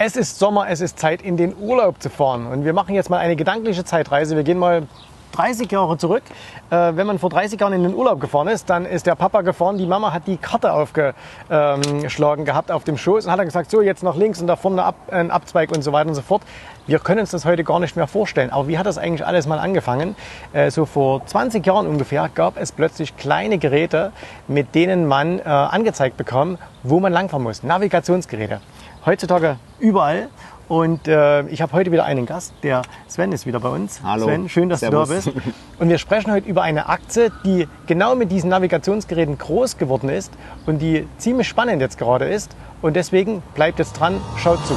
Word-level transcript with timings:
Es 0.00 0.14
ist 0.14 0.38
Sommer, 0.38 0.68
es 0.68 0.80
ist 0.80 0.96
Zeit, 0.96 1.22
in 1.22 1.36
den 1.36 1.56
Urlaub 1.58 2.00
zu 2.00 2.08
fahren. 2.08 2.46
Und 2.46 2.64
wir 2.64 2.72
machen 2.72 2.94
jetzt 2.94 3.10
mal 3.10 3.18
eine 3.18 3.34
gedankliche 3.34 3.84
Zeitreise. 3.84 4.36
Wir 4.36 4.44
gehen 4.44 4.56
mal 4.56 4.86
30 5.32 5.72
Jahre 5.72 5.98
zurück. 5.98 6.22
Äh, 6.70 6.92
wenn 6.94 7.04
man 7.04 7.18
vor 7.18 7.30
30 7.30 7.60
Jahren 7.60 7.72
in 7.72 7.82
den 7.82 7.94
Urlaub 7.94 8.20
gefahren 8.20 8.46
ist, 8.46 8.70
dann 8.70 8.86
ist 8.86 9.06
der 9.06 9.16
Papa 9.16 9.40
gefahren, 9.40 9.76
die 9.76 9.86
Mama 9.86 10.12
hat 10.12 10.28
die 10.28 10.36
Karte 10.36 10.72
aufgeschlagen 10.72 12.44
gehabt 12.44 12.70
auf 12.70 12.84
dem 12.84 12.96
Schoß 12.96 13.26
und 13.26 13.32
hat 13.32 13.40
dann 13.40 13.46
gesagt, 13.46 13.72
so 13.72 13.82
jetzt 13.82 14.04
nach 14.04 14.14
links 14.14 14.40
und 14.40 14.46
da 14.46 14.54
vorne 14.54 14.84
ab, 14.84 14.94
ein 15.10 15.32
Abzweig 15.32 15.72
und 15.72 15.82
so 15.82 15.92
weiter 15.92 16.08
und 16.08 16.14
so 16.14 16.22
fort. 16.22 16.42
Wir 16.86 17.00
können 17.00 17.18
uns 17.18 17.32
das 17.32 17.44
heute 17.44 17.64
gar 17.64 17.80
nicht 17.80 17.96
mehr 17.96 18.06
vorstellen. 18.06 18.50
Aber 18.50 18.68
wie 18.68 18.78
hat 18.78 18.86
das 18.86 18.98
eigentlich 18.98 19.26
alles 19.26 19.48
mal 19.48 19.58
angefangen? 19.58 20.14
Äh, 20.52 20.70
so 20.70 20.86
vor 20.86 21.26
20 21.26 21.66
Jahren 21.66 21.88
ungefähr 21.88 22.30
gab 22.32 22.56
es 22.56 22.70
plötzlich 22.70 23.16
kleine 23.16 23.58
Geräte, 23.58 24.12
mit 24.46 24.76
denen 24.76 25.08
man 25.08 25.40
äh, 25.40 25.42
angezeigt 25.42 26.16
bekam, 26.16 26.56
wo 26.84 27.00
man 27.00 27.12
langfahren 27.12 27.42
muss. 27.42 27.64
Navigationsgeräte. 27.64 28.60
Heutzutage 29.06 29.56
überall. 29.78 30.28
Und 30.68 31.08
äh, 31.08 31.48
ich 31.48 31.62
habe 31.62 31.72
heute 31.72 31.90
wieder 31.92 32.04
einen 32.04 32.26
Gast, 32.26 32.52
der 32.62 32.82
Sven 33.06 33.32
ist 33.32 33.46
wieder 33.46 33.58
bei 33.58 33.70
uns. 33.70 34.02
Hallo. 34.02 34.26
Sven, 34.26 34.50
schön, 34.50 34.68
dass 34.68 34.80
Servus. 34.80 35.08
du 35.08 35.14
da 35.14 35.30
bist. 35.30 35.46
Und 35.78 35.88
wir 35.88 35.96
sprechen 35.96 36.30
heute 36.30 36.46
über 36.46 36.60
eine 36.60 36.90
Aktie, 36.90 37.32
die 37.42 37.66
genau 37.86 38.14
mit 38.14 38.30
diesen 38.30 38.50
Navigationsgeräten 38.50 39.38
groß 39.38 39.78
geworden 39.78 40.10
ist 40.10 40.30
und 40.66 40.80
die 40.80 41.08
ziemlich 41.16 41.48
spannend 41.48 41.80
jetzt 41.80 41.96
gerade 41.96 42.26
ist. 42.26 42.54
Und 42.82 42.96
deswegen 42.96 43.42
bleibt 43.54 43.78
jetzt 43.78 43.94
dran, 43.94 44.20
schaut 44.36 44.58
zu. 44.66 44.74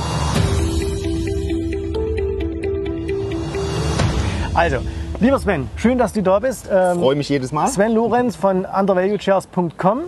Also, 4.53 4.77
lieber 5.19 5.39
Sven, 5.39 5.69
schön, 5.75 5.97
dass 5.97 6.13
du 6.13 6.23
da 6.23 6.39
bist. 6.39 6.69
Ähm, 6.71 6.99
Freue 6.99 7.15
mich 7.15 7.27
jedes 7.27 7.51
Mal. 7.51 7.67
Sven 7.67 7.93
Lorenz 7.93 8.37
von 8.37 8.65
undervaluechairs.com. 8.65 10.03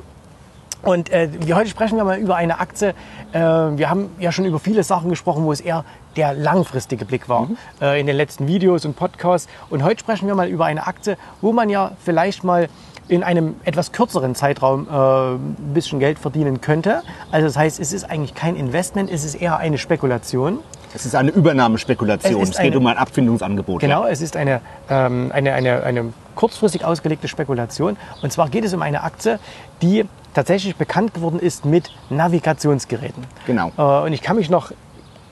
Und 0.83 1.09
äh, 1.11 1.29
heute 1.53 1.69
sprechen 1.69 1.95
wir 1.97 2.03
mal 2.03 2.17
über 2.19 2.35
eine 2.35 2.59
Aktie. 2.59 2.89
Äh, 3.31 3.39
wir 3.39 3.89
haben 3.89 4.09
ja 4.19 4.31
schon 4.33 4.43
über 4.45 4.59
viele 4.59 4.83
Sachen 4.83 5.09
gesprochen, 5.09 5.45
wo 5.45 5.51
es 5.53 5.61
eher 5.61 5.85
der 6.17 6.33
langfristige 6.33 7.05
Blick 7.05 7.29
war 7.29 7.47
äh, 7.81 7.99
in 7.99 8.05
den 8.05 8.17
letzten 8.17 8.47
Videos 8.47 8.83
und 8.85 8.95
Podcasts. 8.97 9.47
Und 9.69 9.83
heute 9.83 10.01
sprechen 10.01 10.27
wir 10.27 10.35
mal 10.35 10.49
über 10.49 10.65
eine 10.65 10.85
Aktie, 10.85 11.17
wo 11.41 11.53
man 11.53 11.69
ja 11.69 11.93
vielleicht 12.03 12.43
mal 12.43 12.67
in 13.07 13.23
einem 13.23 13.55
etwas 13.63 13.93
kürzeren 13.93 14.35
Zeitraum 14.35 14.87
äh, 14.89 14.91
ein 15.35 15.73
bisschen 15.73 15.99
Geld 15.99 16.19
verdienen 16.19 16.59
könnte. 16.59 17.01
Also 17.31 17.47
das 17.47 17.55
heißt, 17.57 17.79
es 17.79 17.93
ist 17.93 18.09
eigentlich 18.09 18.33
kein 18.35 18.55
Investment, 18.57 19.09
es 19.09 19.23
ist 19.23 19.35
eher 19.35 19.57
eine 19.57 19.77
Spekulation. 19.77 20.59
Es 20.93 21.05
ist 21.05 21.15
eine 21.15 21.31
Übernahmespekulation. 21.31 22.41
Es 22.43 22.49
Es, 22.49 22.57
geht 22.57 22.67
eine- 22.73 22.77
um 22.79 22.87
ein 22.87 22.97
Abfindungsangebot. 22.97 23.79
Genau, 23.79 24.05
es 24.05 24.21
ist 24.21 24.35
eine, 24.35 24.59
ähm, 24.89 25.31
eine, 25.33 25.53
eine, 25.53 25.83
eine 25.83 26.13
kurzfristig 26.35 26.83
ausgelegte 26.85 27.27
Spekulation. 27.29 27.95
Und 28.21 28.31
zwar 28.33 28.49
geht 28.49 28.63
es 28.65 28.73
um 28.73 28.81
eine 28.81 29.03
Aktie, 29.03 29.39
die 29.81 30.05
tatsächlich 30.33 30.75
bekannt 30.75 31.13
geworden 31.13 31.39
ist 31.39 31.65
mit 31.65 31.91
Navigationsgeräten. 32.09 33.23
Genau. 33.45 33.71
Äh, 33.77 34.05
und 34.05 34.13
ich 34.13 34.21
kann 34.21 34.35
mich 34.35 34.49
noch, 34.49 34.71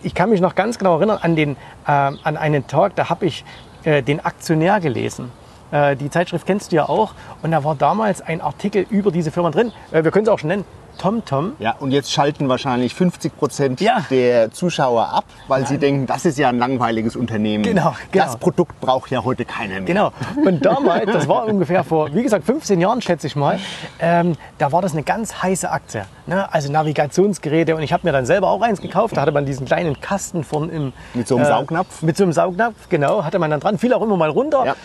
ich 0.03 0.13
kann 0.13 0.29
mich 0.29 0.41
noch 0.41 0.55
ganz 0.55 0.77
genau 0.77 0.95
erinnern 0.95 1.19
an, 1.21 1.35
den, 1.35 1.55
äh, 1.85 1.91
an 1.91 2.37
einen 2.37 2.67
Tag, 2.67 2.95
da 2.95 3.09
habe 3.09 3.25
ich 3.25 3.43
äh, 3.83 4.03
den 4.03 4.23
Aktionär 4.23 4.79
gelesen. 4.79 5.31
Äh, 5.71 5.95
die 5.95 6.09
Zeitschrift 6.09 6.45
kennst 6.45 6.71
du 6.71 6.75
ja 6.75 6.89
auch. 6.89 7.13
Und 7.41 7.51
da 7.51 7.63
war 7.63 7.75
damals 7.75 8.21
ein 8.21 8.41
Artikel 8.41 8.85
über 8.89 9.11
diese 9.11 9.31
Firma 9.31 9.51
drin. 9.51 9.71
Äh, 9.91 10.03
wir 10.03 10.11
können 10.11 10.25
es 10.25 10.29
auch 10.29 10.39
schon 10.39 10.49
nennen. 10.49 10.65
TomTom. 10.97 11.53
Ja, 11.59 11.75
und 11.79 11.91
jetzt 11.91 12.11
schalten 12.11 12.49
wahrscheinlich 12.49 12.93
50 12.95 13.37
Prozent 13.37 13.81
Ja. 13.81 14.05
der 14.09 14.51
Zuschauer 14.51 15.09
ab, 15.09 15.25
weil 15.47 15.65
sie 15.67 15.77
denken, 15.77 16.05
das 16.07 16.25
ist 16.25 16.37
ja 16.37 16.49
ein 16.49 16.57
langweiliges 16.59 17.15
Unternehmen. 17.15 17.63
Genau, 17.63 17.93
genau. 18.11 18.25
Das 18.25 18.37
Produkt 18.37 18.79
braucht 18.81 19.11
ja 19.11 19.23
heute 19.23 19.45
keiner 19.45 19.75
mehr. 19.75 19.83
Genau. 19.85 20.11
Und 20.45 20.65
damals, 20.65 21.05
das 21.11 21.27
war 21.27 21.45
ungefähr 21.45 21.83
vor, 21.83 22.13
wie 22.13 22.23
gesagt, 22.23 22.45
15 22.45 22.79
Jahren, 22.79 23.01
schätze 23.01 23.27
ich 23.27 23.35
mal, 23.35 23.59
ähm, 23.99 24.35
da 24.57 24.71
war 24.71 24.81
das 24.81 24.93
eine 24.93 25.03
ganz 25.03 25.41
heiße 25.41 25.69
Aktie. 25.69 26.05
Ne? 26.27 26.51
Also 26.53 26.71
Navigationsgeräte. 26.71 27.75
Und 27.75 27.81
ich 27.83 27.93
habe 27.93 28.05
mir 28.07 28.11
dann 28.11 28.25
selber 28.25 28.49
auch 28.49 28.61
eins 28.61 28.81
gekauft. 28.81 29.17
Da 29.17 29.21
hatte 29.21 29.31
man 29.31 29.45
diesen 29.45 29.65
kleinen 29.65 29.99
Kasten 29.99 30.43
von 30.43 30.69
im. 30.69 30.93
Mit 31.13 31.27
so 31.27 31.35
einem 31.37 31.45
Saugnapf? 31.45 32.01
Mit 32.01 32.15
so 32.17 32.23
einem 32.23 32.33
Saugnapf, 32.33 32.89
genau. 32.89 33.23
Hatte 33.23 33.39
man 33.39 33.49
dann 33.51 33.59
dran. 33.59 33.77
Fiel 33.77 33.93
auch 33.93 34.01
immer 34.01 34.17
mal 34.17 34.29
runter. 34.29 34.65
Ja. 34.65 34.75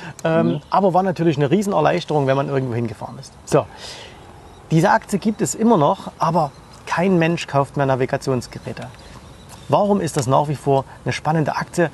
Ähm, 0.40 0.60
Aber 0.70 0.94
war 0.94 1.02
natürlich 1.02 1.36
eine 1.36 1.50
Riesenerleichterung, 1.50 2.26
wenn 2.26 2.36
man 2.36 2.48
irgendwo 2.48 2.74
hingefahren 2.74 3.18
ist. 3.18 3.32
So. 3.44 3.66
Diese 4.70 4.90
Aktie 4.90 5.18
gibt 5.18 5.42
es 5.42 5.54
immer 5.54 5.76
noch, 5.76 6.10
aber 6.18 6.50
kein 6.86 7.18
Mensch 7.18 7.46
kauft 7.46 7.76
mehr 7.76 7.86
Navigationsgeräte. 7.86 8.88
Warum 9.68 10.00
ist 10.00 10.16
das 10.16 10.26
nach 10.26 10.48
wie 10.48 10.54
vor 10.56 10.84
eine 11.04 11.12
spannende 11.12 11.56
Aktie? 11.56 11.90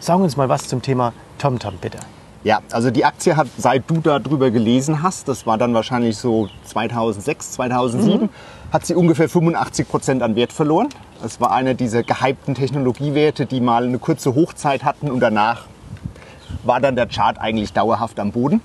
Sagen 0.00 0.22
uns 0.22 0.36
mal 0.36 0.48
was 0.48 0.68
zum 0.68 0.82
Thema 0.82 1.12
TomTom, 1.38 1.76
bitte. 1.78 1.98
Ja, 2.44 2.60
also 2.70 2.90
die 2.90 3.04
Aktie 3.04 3.36
hat, 3.36 3.48
seit 3.58 3.88
du 3.90 3.96
darüber 4.00 4.50
gelesen 4.50 5.02
hast, 5.02 5.26
das 5.26 5.46
war 5.46 5.58
dann 5.58 5.74
wahrscheinlich 5.74 6.16
so 6.16 6.48
2006, 6.64 7.52
2007, 7.52 8.22
Mhm. 8.22 8.28
hat 8.72 8.86
sie 8.86 8.94
ungefähr 8.94 9.28
85 9.28 9.88
Prozent 9.88 10.22
an 10.22 10.36
Wert 10.36 10.52
verloren. 10.52 10.88
Es 11.24 11.40
war 11.40 11.50
einer 11.50 11.74
dieser 11.74 12.02
gehypten 12.04 12.54
Technologiewerte, 12.54 13.46
die 13.46 13.60
mal 13.60 13.84
eine 13.84 13.98
kurze 13.98 14.34
Hochzeit 14.34 14.84
hatten 14.84 15.10
und 15.10 15.20
danach 15.20 15.64
war 16.62 16.80
dann 16.80 16.94
der 16.94 17.06
Chart 17.06 17.38
eigentlich 17.38 17.72
dauerhaft 17.72 18.20
am 18.20 18.30
Boden. 18.32 18.60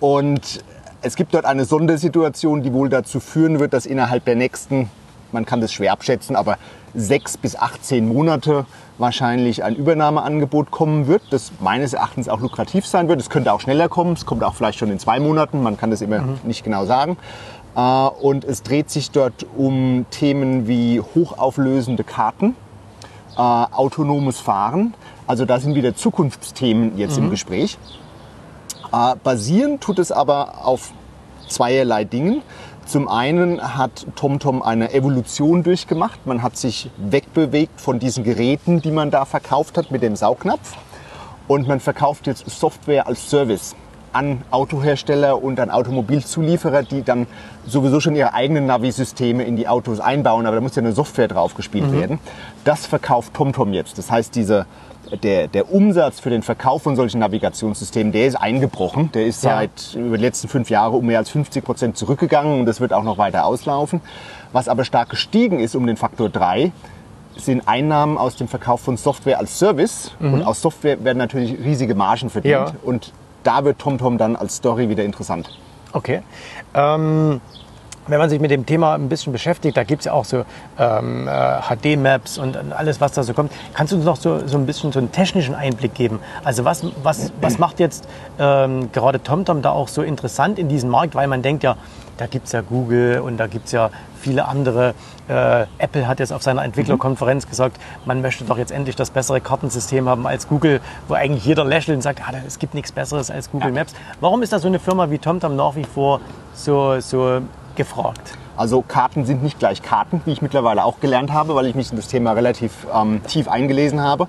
Und 0.00 0.64
es 1.02 1.16
gibt 1.16 1.34
dort 1.34 1.44
eine 1.44 1.64
Sondersituation, 1.64 2.62
die 2.62 2.72
wohl 2.72 2.88
dazu 2.88 3.20
führen 3.20 3.60
wird, 3.60 3.72
dass 3.72 3.86
innerhalb 3.86 4.24
der 4.24 4.36
nächsten, 4.36 4.90
man 5.32 5.44
kann 5.44 5.60
das 5.60 5.72
schwer 5.72 5.92
abschätzen, 5.92 6.36
aber 6.36 6.58
sechs 6.94 7.36
bis 7.36 7.54
18 7.54 8.08
Monate 8.08 8.66
wahrscheinlich 8.96 9.62
ein 9.62 9.76
Übernahmeangebot 9.76 10.70
kommen 10.70 11.06
wird, 11.06 11.22
das 11.30 11.52
meines 11.60 11.92
Erachtens 11.92 12.28
auch 12.28 12.40
lukrativ 12.40 12.86
sein 12.86 13.08
wird. 13.08 13.20
Es 13.20 13.30
könnte 13.30 13.52
auch 13.52 13.60
schneller 13.60 13.88
kommen, 13.88 14.14
es 14.14 14.26
kommt 14.26 14.42
auch 14.42 14.54
vielleicht 14.54 14.78
schon 14.78 14.90
in 14.90 14.98
zwei 14.98 15.20
Monaten, 15.20 15.62
man 15.62 15.76
kann 15.76 15.90
das 15.90 16.00
immer 16.00 16.20
nicht 16.42 16.64
genau 16.64 16.84
sagen. 16.84 17.16
Äh, 17.76 17.80
Und 17.80 18.44
es 18.44 18.62
dreht 18.62 18.90
sich 18.90 19.12
dort 19.12 19.46
um 19.56 20.06
Themen 20.10 20.66
wie 20.66 21.00
hochauflösende 21.00 22.02
Karten, 22.02 22.56
äh, 23.36 23.40
autonomes 23.40 24.40
Fahren. 24.40 24.94
Also 25.28 25.44
da 25.44 25.60
sind 25.60 25.76
wieder 25.76 25.94
Zukunftsthemen 25.94 26.98
jetzt 26.98 27.18
im 27.18 27.30
Gespräch. 27.30 27.78
Äh, 28.92 29.16
basieren 29.22 29.80
tut 29.80 29.98
es 29.98 30.12
aber 30.12 30.66
auf 30.66 30.92
zweierlei 31.48 32.04
Dingen. 32.04 32.42
Zum 32.86 33.06
einen 33.08 33.76
hat 33.76 34.06
TomTom 34.16 34.62
eine 34.62 34.94
Evolution 34.94 35.62
durchgemacht. 35.62 36.26
Man 36.26 36.42
hat 36.42 36.56
sich 36.56 36.90
wegbewegt 36.96 37.80
von 37.80 37.98
diesen 37.98 38.24
Geräten, 38.24 38.80
die 38.80 38.90
man 38.90 39.10
da 39.10 39.26
verkauft 39.26 39.76
hat 39.76 39.90
mit 39.90 40.02
dem 40.02 40.16
Saugnapf. 40.16 40.74
Und 41.48 41.68
man 41.68 41.80
verkauft 41.80 42.26
jetzt 42.26 42.48
Software 42.48 43.06
als 43.06 43.28
Service 43.28 43.74
an 44.12 44.42
Autohersteller 44.50 45.42
und 45.42 45.60
an 45.60 45.70
Automobilzulieferer, 45.70 46.82
die 46.82 47.02
dann 47.02 47.26
sowieso 47.66 48.00
schon 48.00 48.16
ihre 48.16 48.32
eigenen 48.32 48.66
Navi-Systeme 48.66 49.44
in 49.44 49.56
die 49.56 49.68
Autos 49.68 50.00
einbauen, 50.00 50.46
aber 50.46 50.56
da 50.56 50.62
muss 50.62 50.76
ja 50.76 50.82
eine 50.82 50.92
Software 50.92 51.28
drauf 51.28 51.54
gespielt 51.54 51.92
werden. 51.92 52.18
Das 52.64 52.86
verkauft 52.86 53.34
TomTom 53.34 53.72
jetzt. 53.72 53.98
Das 53.98 54.10
heißt, 54.10 54.34
diese, 54.34 54.66
der, 55.22 55.48
der 55.48 55.72
Umsatz 55.72 56.20
für 56.20 56.30
den 56.30 56.42
Verkauf 56.42 56.82
von 56.82 56.96
solchen 56.96 57.18
Navigationssystemen, 57.20 58.12
der 58.12 58.26
ist 58.26 58.36
eingebrochen. 58.36 59.10
Der 59.12 59.26
ist 59.26 59.42
Ja. 59.44 59.56
seit 59.58 59.94
über 59.94 60.16
die 60.18 60.24
letzten 60.24 60.48
fünf 60.48 60.70
Jahre 60.70 60.96
um 60.96 61.06
mehr 61.06 61.18
als 61.18 61.30
50 61.30 61.64
Prozent 61.64 61.96
zurückgegangen 61.96 62.60
und 62.60 62.66
das 62.66 62.80
wird 62.80 62.92
auch 62.92 63.02
noch 63.02 63.18
weiter 63.18 63.44
auslaufen. 63.44 64.00
Was 64.52 64.68
aber 64.68 64.84
stark 64.84 65.10
gestiegen 65.10 65.60
ist 65.60 65.74
um 65.74 65.86
den 65.86 65.96
Faktor 65.96 66.28
3, 66.28 66.72
sind 67.36 67.68
Einnahmen 67.68 68.18
aus 68.18 68.36
dem 68.36 68.48
Verkauf 68.48 68.80
von 68.80 68.96
Software 68.96 69.38
als 69.38 69.58
Service. 69.58 70.10
Und 70.18 70.42
aus 70.42 70.60
Software 70.60 71.04
werden 71.04 71.18
natürlich 71.18 71.56
riesige 71.64 71.94
Margen 71.94 72.30
verdient. 72.30 72.52
Ja. 72.52 72.72
Und 72.84 73.12
da 73.44 73.64
wird 73.64 73.78
TomTom 73.78 74.18
dann 74.18 74.34
als 74.34 74.56
Story 74.56 74.88
wieder 74.88 75.04
interessant. 75.04 75.48
Okay. 75.92 76.22
Ähm, 76.74 77.40
wenn 78.08 78.18
man 78.18 78.30
sich 78.30 78.40
mit 78.40 78.50
dem 78.50 78.66
Thema 78.66 78.94
ein 78.94 79.08
bisschen 79.08 79.32
beschäftigt, 79.32 79.76
da 79.76 79.84
gibt 79.84 80.00
es 80.00 80.06
ja 80.06 80.12
auch 80.12 80.24
so 80.24 80.44
ähm, 80.78 81.28
äh, 81.28 81.60
HD-Maps 81.60 82.38
und 82.38 82.56
alles, 82.72 83.00
was 83.00 83.12
da 83.12 83.22
so 83.22 83.34
kommt. 83.34 83.52
Kannst 83.74 83.92
du 83.92 83.96
uns 83.96 84.04
noch 84.04 84.16
so, 84.16 84.46
so 84.46 84.58
ein 84.58 84.66
bisschen 84.66 84.92
so 84.92 84.98
einen 84.98 85.12
technischen 85.12 85.54
Einblick 85.54 85.94
geben? 85.94 86.20
Also 86.44 86.64
was, 86.64 86.84
was, 87.02 87.32
was 87.40 87.58
macht 87.58 87.80
jetzt 87.80 88.08
ähm, 88.38 88.90
gerade 88.92 89.22
TomTom 89.22 89.62
da 89.62 89.70
auch 89.70 89.88
so 89.88 90.02
interessant 90.02 90.58
in 90.58 90.68
diesem 90.68 90.90
Markt? 90.90 91.14
Weil 91.14 91.28
man 91.28 91.42
denkt 91.42 91.62
ja, 91.62 91.76
da 92.16 92.26
gibt 92.26 92.46
es 92.46 92.52
ja 92.52 92.62
Google 92.62 93.20
und 93.20 93.36
da 93.36 93.46
gibt 93.46 93.66
es 93.66 93.72
ja 93.72 93.90
viele 94.20 94.46
andere. 94.46 94.94
Äh, 95.28 95.66
Apple 95.78 96.08
hat 96.08 96.18
jetzt 96.18 96.32
auf 96.32 96.42
seiner 96.42 96.64
Entwicklerkonferenz 96.64 97.48
gesagt, 97.48 97.78
man 98.04 98.20
möchte 98.20 98.44
doch 98.44 98.58
jetzt 98.58 98.72
endlich 98.72 98.96
das 98.96 99.10
bessere 99.10 99.40
Kartensystem 99.40 100.08
haben 100.08 100.26
als 100.26 100.48
Google, 100.48 100.80
wo 101.06 101.14
eigentlich 101.14 101.44
jeder 101.44 101.64
lächelt 101.64 101.96
und 101.96 102.02
sagt, 102.02 102.20
ah, 102.26 102.32
es 102.46 102.58
gibt 102.58 102.74
nichts 102.74 102.90
Besseres 102.90 103.30
als 103.30 103.50
Google 103.50 103.72
Maps. 103.72 103.94
Warum 104.20 104.42
ist 104.42 104.52
da 104.52 104.58
so 104.58 104.68
eine 104.68 104.78
Firma 104.78 105.10
wie 105.10 105.18
TomTom 105.18 105.54
nach 105.54 105.76
wie 105.76 105.84
vor 105.84 106.20
so, 106.54 106.98
so 107.00 107.40
gefragt? 107.78 108.36
Also 108.58 108.82
Karten 108.82 109.24
sind 109.24 109.42
nicht 109.42 109.58
gleich 109.58 109.80
Karten, 109.80 110.20
wie 110.26 110.32
ich 110.32 110.42
mittlerweile 110.42 110.84
auch 110.84 111.00
gelernt 111.00 111.32
habe, 111.32 111.54
weil 111.54 111.64
ich 111.64 111.74
mich 111.74 111.90
in 111.90 111.96
das 111.96 112.08
Thema 112.08 112.32
relativ 112.32 112.72
ähm, 112.94 113.22
tief 113.26 113.48
eingelesen 113.48 114.02
habe. 114.02 114.28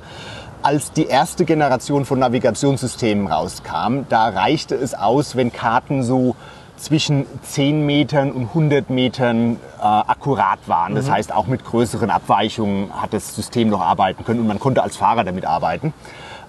Als 0.62 0.94
die 0.94 1.08
erste 1.08 1.44
Generation 1.44 2.06
von 2.06 2.20
Navigationssystemen 2.20 3.28
rauskam, 3.28 4.04
da 4.08 4.30
reichte 4.30 4.76
es 4.76 4.94
aus, 4.94 5.36
wenn 5.36 5.52
Karten 5.52 6.04
so 6.04 6.36
zwischen 6.78 7.26
10 7.44 7.86
Metern 7.86 8.32
und 8.32 8.50
100 8.50 8.90
Metern 8.90 9.58
äh, 9.80 9.84
akkurat 9.84 10.60
waren. 10.68 10.96
Das 10.96 11.10
heißt, 11.10 11.34
auch 11.34 11.48
mit 11.48 11.66
größeren 11.66 12.10
Abweichungen 12.10 12.90
hat 13.02 13.14
das 13.14 13.36
System 13.36 13.70
noch 13.70 13.82
arbeiten 13.82 14.24
können 14.24 14.40
und 14.40 14.48
man 14.48 14.60
konnte 14.60 14.84
als 14.84 14.96
Fahrer 14.96 15.24
damit 15.24 15.46
arbeiten. 15.46 15.94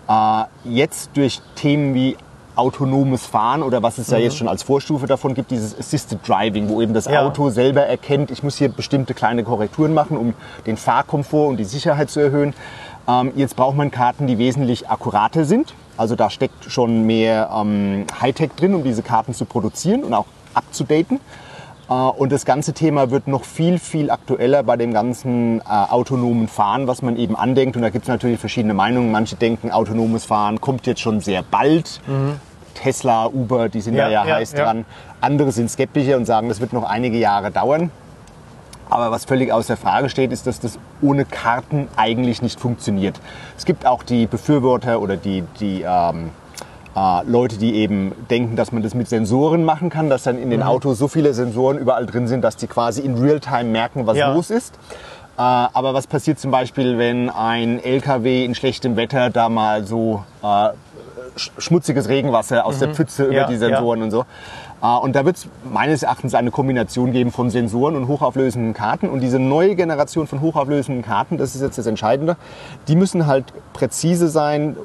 Äh, 0.09 0.45
jetzt 0.65 1.11
durch 1.15 1.41
Themen 1.57 1.95
wie 1.95 2.17
autonomes 2.61 3.27
Fahren 3.27 3.63
oder 3.63 3.83
was 3.83 3.99
es 3.99 4.11
ja 4.11 4.19
jetzt 4.19 4.37
schon 4.37 4.47
als 4.49 4.63
Vorstufe 4.63 5.07
davon 5.07 5.35
gibt, 5.35 5.51
dieses 5.51 5.77
Assisted 5.79 6.21
Driving, 6.27 6.69
wo 6.69 6.81
eben 6.81 6.95
das 6.95 7.07
Ja. 7.07 7.23
Auto 7.27 7.51
selber 7.51 7.83
erkennt, 7.87 8.31
ich 8.31 8.43
muss 8.43 8.57
hier 8.59 8.69
bestimmte 8.69 9.15
kleine 9.15 9.43
Korrekturen 9.43 9.95
machen, 9.95 10.17
um 10.17 10.35
den 10.67 10.77
Fahrkomfort 10.77 11.49
und 11.49 11.57
die 11.57 11.65
Sicherheit 11.65 12.11
zu 12.11 12.21
erhöhen. 12.21 12.55
Ähm, 13.09 13.33
jetzt 13.35 13.57
braucht 13.57 13.77
man 13.77 13.91
Karten, 13.91 14.27
die 14.27 14.39
wesentlich 14.39 14.89
akkurater 14.89 15.45
sind. 15.45 15.75
Also 15.97 16.15
da 16.17 16.31
steckt 16.31 16.65
schon 16.71 17.05
mehr 17.05 17.51
ähm, 17.55 18.05
Hightech 18.21 18.51
drin, 18.57 18.75
um 18.75 18.85
diese 18.85 19.03
Karten 19.03 19.35
zu 19.35 19.45
produzieren 19.47 20.05
und 20.05 20.15
auch 20.15 20.27
abzudaten. 20.55 21.19
Äh, 21.89 21.93
Und 21.95 22.31
das 22.31 22.45
ganze 22.45 22.73
Thema 22.73 23.11
wird 23.11 23.27
noch 23.27 23.45
viel, 23.45 23.79
viel 23.79 24.11
aktueller 24.11 24.63
bei 24.63 24.77
dem 24.77 24.93
ganzen 24.93 25.61
äh, 25.61 25.63
autonomen 25.65 26.47
Fahren, 26.49 26.87
was 26.87 27.03
man 27.03 27.17
eben 27.17 27.35
andenkt. 27.37 27.75
Und 27.77 27.83
da 27.83 27.91
gibt 27.91 28.05
es 28.05 28.09
natürlich 28.09 28.39
verschiedene 28.39 28.75
Meinungen. 28.75 29.11
Manche 29.11 29.37
denken, 29.37 29.71
autonomes 29.71 30.25
Fahren 30.25 30.61
kommt 30.61 30.87
jetzt 30.87 31.01
schon 31.01 31.21
sehr 31.21 31.43
bald. 31.43 32.01
Tesla, 32.75 33.27
Uber, 33.27 33.69
die 33.69 33.81
sind 33.81 33.95
Ja, 33.95 34.05
da 34.07 34.11
ja, 34.11 34.25
ja, 34.27 34.35
heiß 34.37 34.53
ja. 34.53 34.65
dran. 34.65 34.85
Andere 35.21 35.53
sind 35.53 35.71
skeptischer 35.71 36.17
und 36.17 36.25
sagen, 36.27 36.49
das 36.49 36.61
wird 36.61 36.73
noch 36.73 36.85
einige 36.89 37.19
Jahre 37.19 37.51
dauern. 37.51 37.91
Aber 38.89 39.11
was 39.13 39.25
völlig 39.25 39.53
außer 39.53 39.77
Frage 39.77 40.09
steht, 40.09 40.33
ist, 40.33 40.47
dass 40.49 40.59
das 40.59 40.79
ohne 41.01 41.25
Karten 41.25 41.87
eigentlich 41.97 42.43
nicht 42.43 42.59
funktioniert. 42.59 43.21
Es 43.57 43.65
gibt 43.65 43.87
auch 43.87 44.03
die 44.03 44.27
Befürworter 44.27 45.01
oder 45.01 45.17
die, 45.17 45.45
die 45.61 45.83
ähm, 45.87 46.31
äh, 46.97 47.23
Leute, 47.25 47.57
die 47.57 47.77
eben 47.77 48.13
denken, 48.31 48.57
dass 48.57 48.73
man 48.73 48.83
das 48.83 48.95
mit 48.95 49.09
Sensoren 49.09 49.63
machen 49.65 49.91
kann, 49.91 50.11
dass 50.11 50.25
dann 50.25 50.39
in 50.39 50.47
Mhm. 50.49 50.51
den 50.51 50.63
Autos 50.65 50.99
so 50.99 51.07
viele 51.07 51.33
Sensoren 51.35 51.79
überall 51.79 52.05
drin 52.07 52.27
sind, 52.27 52.43
dass 52.43 52.57
die 52.57 52.67
quasi 52.67 53.03
in 53.03 53.17
Realtime 53.17 53.65
merken, 53.65 54.09
was 54.09 54.17
Ja. 54.17 54.33
los 54.35 54.51
ist. 54.51 54.75
Äh, 55.39 55.43
aber 55.43 55.95
was 55.95 56.09
passiert 56.09 56.41
zum 56.41 56.51
Beispiel, 56.51 56.99
wenn 56.99 57.31
ein 57.31 57.79
LKW 57.83 58.45
in 58.45 58.57
schlechtem 58.57 58.97
Wetter 58.97 59.31
da 59.31 59.49
mal 59.49 59.85
so 59.85 60.25
äh, 60.43 60.71
schmutziges 61.37 62.09
Regenwasser 62.09 62.65
aus 62.67 62.79
der 62.79 62.89
Pfütze 62.95 63.25
über 63.25 63.33
Mhm. 63.33 63.37
Ja, 63.39 63.47
die 63.47 63.57
Sensoren 63.57 64.03
und 64.03 64.11
so. 64.11 64.25
Äh, 64.83 64.87
Und 64.87 65.15
da 65.17 65.25
wird 65.25 65.37
es 65.37 65.49
meines 65.71 66.03
Erachtens 66.03 66.35
eine 66.35 66.51
Kombination 66.51 67.13
geben 67.13 67.33
von 67.33 67.51
Sensoren 67.51 67.97
und 67.97 68.09
hochauflösenden 68.09 68.73
Karten. 68.75 69.09
Und 69.09 69.21
diese 69.21 69.39
neue 69.39 69.75
Generation 69.77 70.27
von 70.27 70.41
hochauflösenden 70.41 71.03
Karten, 71.05 71.37
das 71.39 71.55
ist 71.55 71.61
jetzt 71.63 71.79
das 71.79 71.87
Entscheidende, 71.87 72.37
die 72.89 72.97
müssen 72.97 73.27
halt 73.27 73.45
präzise 73.73 74.29
sein, 74.29 74.77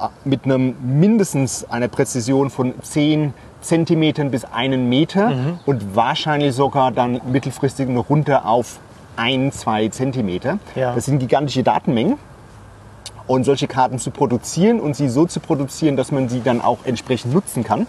äh, 0.00 0.08
mit 0.28 0.44
einem 0.44 0.74
mindestens 0.82 1.64
einer 1.70 1.88
Präzision 1.88 2.50
von 2.50 2.74
10 2.82 3.32
Zentimetern 3.60 4.30
bis 4.30 4.44
einen 4.44 4.88
Meter 4.90 5.30
Mhm. 5.30 5.58
und 5.64 5.96
wahrscheinlich 5.96 6.54
sogar 6.54 6.90
dann 6.92 7.20
mittelfristig 7.32 7.88
noch 7.88 8.10
runter 8.10 8.44
auf 8.46 8.78
ein, 9.16 9.52
zwei 9.52 9.88
Zentimeter. 9.88 10.58
Ja. 10.74 10.94
Das 10.94 11.06
sind 11.06 11.18
gigantische 11.20 11.62
Datenmengen. 11.62 12.16
Und 13.26 13.44
solche 13.44 13.68
Karten 13.68 13.98
zu 13.98 14.10
produzieren 14.10 14.80
und 14.80 14.94
sie 14.96 15.08
so 15.08 15.24
zu 15.24 15.40
produzieren, 15.40 15.96
dass 15.96 16.12
man 16.12 16.28
sie 16.28 16.42
dann 16.42 16.60
auch 16.60 16.78
entsprechend 16.84 17.32
nutzen 17.32 17.64
kann, 17.64 17.86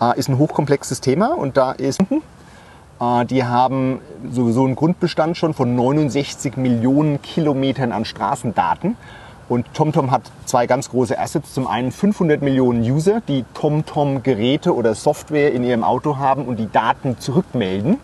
äh, 0.00 0.18
ist 0.18 0.28
ein 0.28 0.38
hochkomplexes 0.38 1.00
Thema. 1.00 1.34
Und 1.36 1.56
da 1.56 1.72
ist, 1.72 2.00
äh, 2.00 3.24
die 3.26 3.44
haben 3.44 4.00
sowieso 4.30 4.64
einen 4.64 4.74
Grundbestand 4.74 5.36
schon 5.36 5.54
von 5.54 5.76
69 5.76 6.56
Millionen 6.56 7.22
Kilometern 7.22 7.92
an 7.92 8.04
Straßendaten. 8.04 8.96
Und 9.48 9.66
TomTom 9.74 10.10
hat 10.10 10.22
zwei 10.46 10.66
ganz 10.66 10.90
große 10.90 11.18
Assets. 11.18 11.52
Zum 11.52 11.66
einen 11.66 11.92
500 11.92 12.42
Millionen 12.42 12.82
User, 12.82 13.20
die 13.28 13.44
TomTom-Geräte 13.54 14.74
oder 14.74 14.94
Software 14.94 15.52
in 15.52 15.62
ihrem 15.62 15.84
Auto 15.84 16.16
haben 16.16 16.46
und 16.46 16.56
die 16.56 16.70
Daten 16.70 17.18
zurückmelden. 17.18 17.98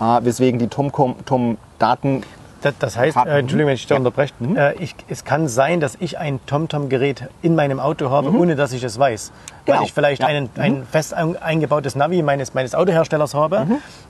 Äh, 0.00 0.04
weswegen 0.22 0.58
die 0.58 0.68
TomTom-Daten 0.68 2.22
Das, 2.62 2.74
das 2.78 2.96
heißt, 2.96 3.16
äh, 3.16 3.38
Entschuldigung, 3.38 3.68
wenn 3.68 3.74
ich 3.74 3.86
da 3.86 3.94
Ja. 3.94 3.98
unterbreche, 4.00 4.34
äh, 4.54 4.74
ich, 4.82 4.94
es 5.08 5.24
kann 5.24 5.48
sein, 5.48 5.80
dass 5.80 5.96
ich 5.98 6.18
ein 6.18 6.40
TomTom-Gerät 6.46 7.28
in 7.42 7.54
meinem 7.54 7.80
Auto 7.80 8.10
habe, 8.10 8.30
ohne 8.32 8.54
dass 8.56 8.72
ich 8.72 8.84
es 8.84 8.98
weiß. 8.98 9.32
Genau. 9.70 9.80
Weil 9.80 9.86
ich 9.86 9.92
vielleicht 9.92 10.22
Ja. 10.22 10.28
einen, 10.28 10.50
ein 10.56 10.86
fest 10.90 11.14
ein- 11.14 11.36
eingebautes 11.40 11.94
Navi 11.96 12.22
meines, 12.22 12.54
meines 12.54 12.74
Autoherstellers 12.74 13.34
habe, 13.34 13.66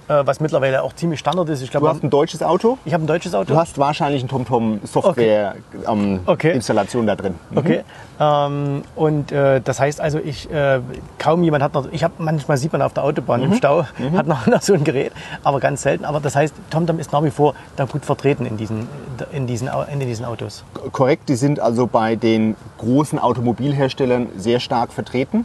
äh, 0.08 0.22
was 0.24 0.40
mittlerweile 0.40 0.82
auch 0.82 0.92
ziemlich 0.94 1.20
Standard 1.20 1.48
ist. 1.48 1.60
Ich 1.62 1.70
Du 1.70 1.78
glaube, 1.78 1.94
hast 1.94 2.02
ein 2.02 2.10
deutsches 2.10 2.42
Auto? 2.42 2.78
ich 2.84 2.92
habe 2.94 3.04
ein 3.04 3.06
deutsches 3.06 3.34
Auto. 3.34 3.54
Du 3.54 3.58
hast 3.60 3.78
wahrscheinlich 3.78 4.22
eine 4.22 4.30
TomTom-Software-Installation 4.30 6.20
Okay. 6.26 7.06
da 7.06 7.16
drin. 7.16 7.34
Okay. 7.54 7.82
Ähm, 8.20 8.82
und 8.96 9.32
äh, 9.32 9.60
das 9.60 9.80
heißt 9.80 10.00
also, 10.00 10.18
ich 10.18 10.50
äh, 10.50 10.80
kaum 11.18 11.42
jemand 11.42 11.62
hat 11.64 11.74
noch. 11.74 11.86
Ich 11.90 12.04
habe 12.04 12.14
manchmal 12.18 12.56
sieht 12.58 12.72
man 12.72 12.82
auf 12.82 12.92
der 12.92 13.04
Autobahn 13.04 13.40
Mhm. 13.40 13.46
im 13.52 13.54
Stau 13.54 13.84
hat 14.16 14.26
noch, 14.26 14.46
noch 14.46 14.62
so 14.62 14.74
ein 14.74 14.84
Gerät, 14.84 15.12
aber 15.42 15.60
ganz 15.60 15.82
selten. 15.82 16.04
Aber 16.04 16.20
das 16.20 16.36
heißt, 16.36 16.54
TomTom 16.70 16.98
ist 16.98 17.12
nach 17.12 17.22
wie 17.22 17.30
vor 17.30 17.54
da 17.76 17.84
gut 17.86 18.04
vertreten 18.04 18.46
in 18.46 18.56
diesen 18.56 18.88
in 19.32 19.46
diesen 19.46 19.70
in 19.92 20.00
diesen 20.00 20.24
Autos. 20.24 20.64
Korrekt, 20.92 21.28
die 21.28 21.34
sind 21.36 21.60
also 21.60 21.86
bei 21.86 22.16
den 22.16 22.56
großen 22.78 23.18
Automobilherstellern 23.18 24.28
sehr 24.36 24.60
stark 24.60 24.92
vertreten. 24.92 25.44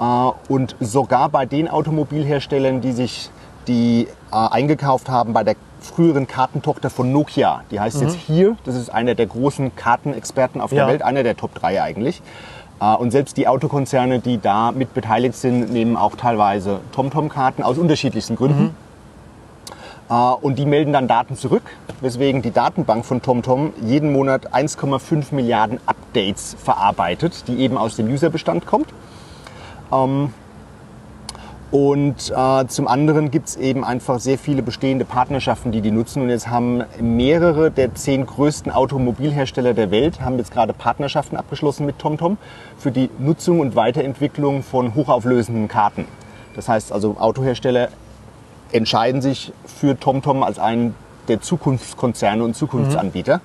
Äh, 0.00 0.04
Und 0.48 0.76
sogar 0.80 1.28
bei 1.28 1.46
den 1.46 1.68
Automobilherstellern, 1.68 2.80
die 2.80 2.92
sich 2.92 3.30
die 3.66 4.08
äh, 4.32 4.36
eingekauft 4.36 5.08
haben 5.08 5.32
bei 5.32 5.42
der 5.44 5.54
früheren 5.80 6.26
Kartentochter 6.26 6.90
von 6.90 7.12
Nokia. 7.12 7.62
Die 7.70 7.78
heißt 7.80 8.00
jetzt 8.00 8.16
hier, 8.16 8.56
das 8.64 8.74
ist 8.74 8.88
einer 8.90 9.14
der 9.14 9.26
großen 9.26 9.74
Kartenexperten 9.76 10.60
auf 10.60 10.70
der 10.70 10.80
Ja. 10.80 10.88
Welt, 10.88 11.02
einer 11.02 11.22
der 11.22 11.36
Top 11.36 11.54
3 11.54 11.82
eigentlich. 11.82 12.22
Äh, 12.80 12.94
Und 12.96 13.10
selbst 13.10 13.36
die 13.36 13.46
Autokonzerne, 13.48 14.18
die 14.18 14.38
da 14.40 14.72
mit 14.72 14.94
beteiligt 14.94 15.34
sind, 15.34 15.72
nehmen 15.72 15.96
auch 15.96 16.16
teilweise 16.16 16.80
TomTom-Karten 16.92 17.62
aus 17.62 17.78
unterschiedlichsten 17.78 18.36
Gründen. 18.36 18.74
Äh, 20.10 20.14
Und 20.14 20.58
die 20.58 20.66
melden 20.66 20.92
dann 20.92 21.06
Daten 21.08 21.36
zurück, 21.36 21.62
weswegen 22.00 22.42
die 22.42 22.50
Datenbank 22.50 23.04
von 23.04 23.22
TomTom 23.22 23.72
jeden 23.82 24.12
Monat 24.12 24.52
1,5 24.54 25.34
Milliarden 25.34 25.78
Updates 25.86 26.56
verarbeitet, 26.62 27.44
die 27.46 27.58
eben 27.60 27.76
aus 27.78 27.96
dem 27.96 28.08
Userbestand 28.08 28.66
kommt. 28.66 28.88
Ähm, 29.92 30.32
Und 31.70 32.30
äh, 32.30 32.66
zum 32.68 32.86
anderen 32.86 33.32
gibt 33.32 33.48
es 33.48 33.56
eben 33.56 33.84
einfach 33.84 34.20
sehr 34.20 34.38
viele 34.38 34.62
bestehende 34.62 35.04
Partnerschaften, 35.04 35.72
die 35.72 35.80
die 35.80 35.90
nutzen. 35.90 36.22
Und 36.22 36.28
jetzt 36.28 36.48
haben 36.48 36.84
mehrere 37.00 37.72
der 37.72 37.96
zehn 37.96 38.26
größten 38.26 38.70
Automobilhersteller 38.70 39.74
der 39.74 39.90
Welt 39.90 40.20
haben 40.20 40.38
jetzt 40.38 40.52
gerade 40.52 40.72
Partnerschaften 40.72 41.36
abgeschlossen 41.36 41.84
mit 41.84 41.98
TomTom 41.98 42.38
für 42.78 42.92
die 42.92 43.10
Nutzung 43.18 43.58
und 43.58 43.74
Weiterentwicklung 43.74 44.62
von 44.62 44.94
hochauflösenden 44.94 45.66
Karten. 45.66 46.04
Das 46.54 46.68
heißt 46.68 46.92
also 46.92 47.16
Autohersteller 47.18 47.88
entscheiden 48.70 49.20
sich 49.20 49.52
für 49.66 49.98
TomTom 49.98 50.44
als 50.44 50.60
einen 50.60 50.94
der 51.26 51.40
Zukunftskonzerne 51.40 52.44
und 52.44 52.54
Zukunftsanbieter. 52.54 53.40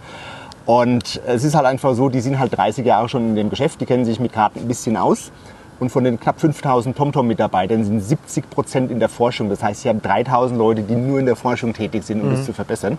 Und 0.67 1.19
es 1.25 1.43
ist 1.43 1.55
halt 1.55 1.65
einfach 1.65 1.95
so, 1.95 2.09
die 2.09 2.21
sind 2.21 2.37
halt 2.37 2.55
30 2.55 2.85
Jahre 2.85 3.09
schon 3.09 3.29
in 3.29 3.35
dem 3.35 3.49
Geschäft, 3.49 3.81
die 3.81 3.87
kennen 3.87 4.05
sich 4.05 4.19
mit 4.19 4.33
Karten 4.33 4.59
ein 4.59 4.67
bisschen 4.67 4.97
aus. 4.97 5.31
Und 5.79 5.89
von 5.89 6.03
den 6.03 6.19
knapp 6.19 6.41
5000 6.41 6.97
TomTom-Mitarbeitern 6.97 7.85
sind 7.85 8.01
70 8.01 8.49
Prozent 8.49 8.91
in 8.91 8.99
der 8.99 9.09
Forschung. 9.09 9.49
Das 9.49 9.63
heißt, 9.63 9.81
sie 9.81 9.89
haben 9.89 10.01
3000 10.01 10.57
Leute, 10.57 10.83
die 10.83 10.95
nur 10.95 11.19
in 11.19 11.25
der 11.25 11.37
Forschung 11.37 11.73
tätig 11.73 12.03
sind, 12.03 12.21
um 12.21 12.31
das 12.31 12.45
zu 12.45 12.53
verbessern. 12.53 12.97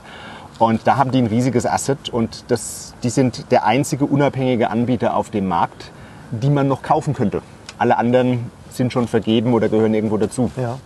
Und 0.59 0.87
da 0.87 0.97
haben 0.97 1.11
die 1.11 1.19
ein 1.19 1.27
riesiges 1.27 1.65
Asset 1.65 2.11
und 2.11 2.45
das, 2.49 2.95
die 3.03 3.09
sind 3.09 3.51
der 3.51 3.65
einzige 3.65 4.05
unabhängige 4.05 4.69
Anbieter 4.69 5.17
auf 5.17 5.31
dem 5.31 5.49
Markt, 5.49 5.91
die 6.31 6.51
man 6.51 6.69
noch 6.69 6.83
kaufen 6.83 7.15
könnte. 7.15 7.41
Alle 7.79 7.97
anderen 7.97 8.51
sind 8.71 8.93
schon 8.93 9.09
vergeben 9.09 9.55
oder 9.55 9.71
gehören 9.71 9.95
irgendwo 9.95 10.19
dazu. 10.19 10.51
Ja. 10.57 10.79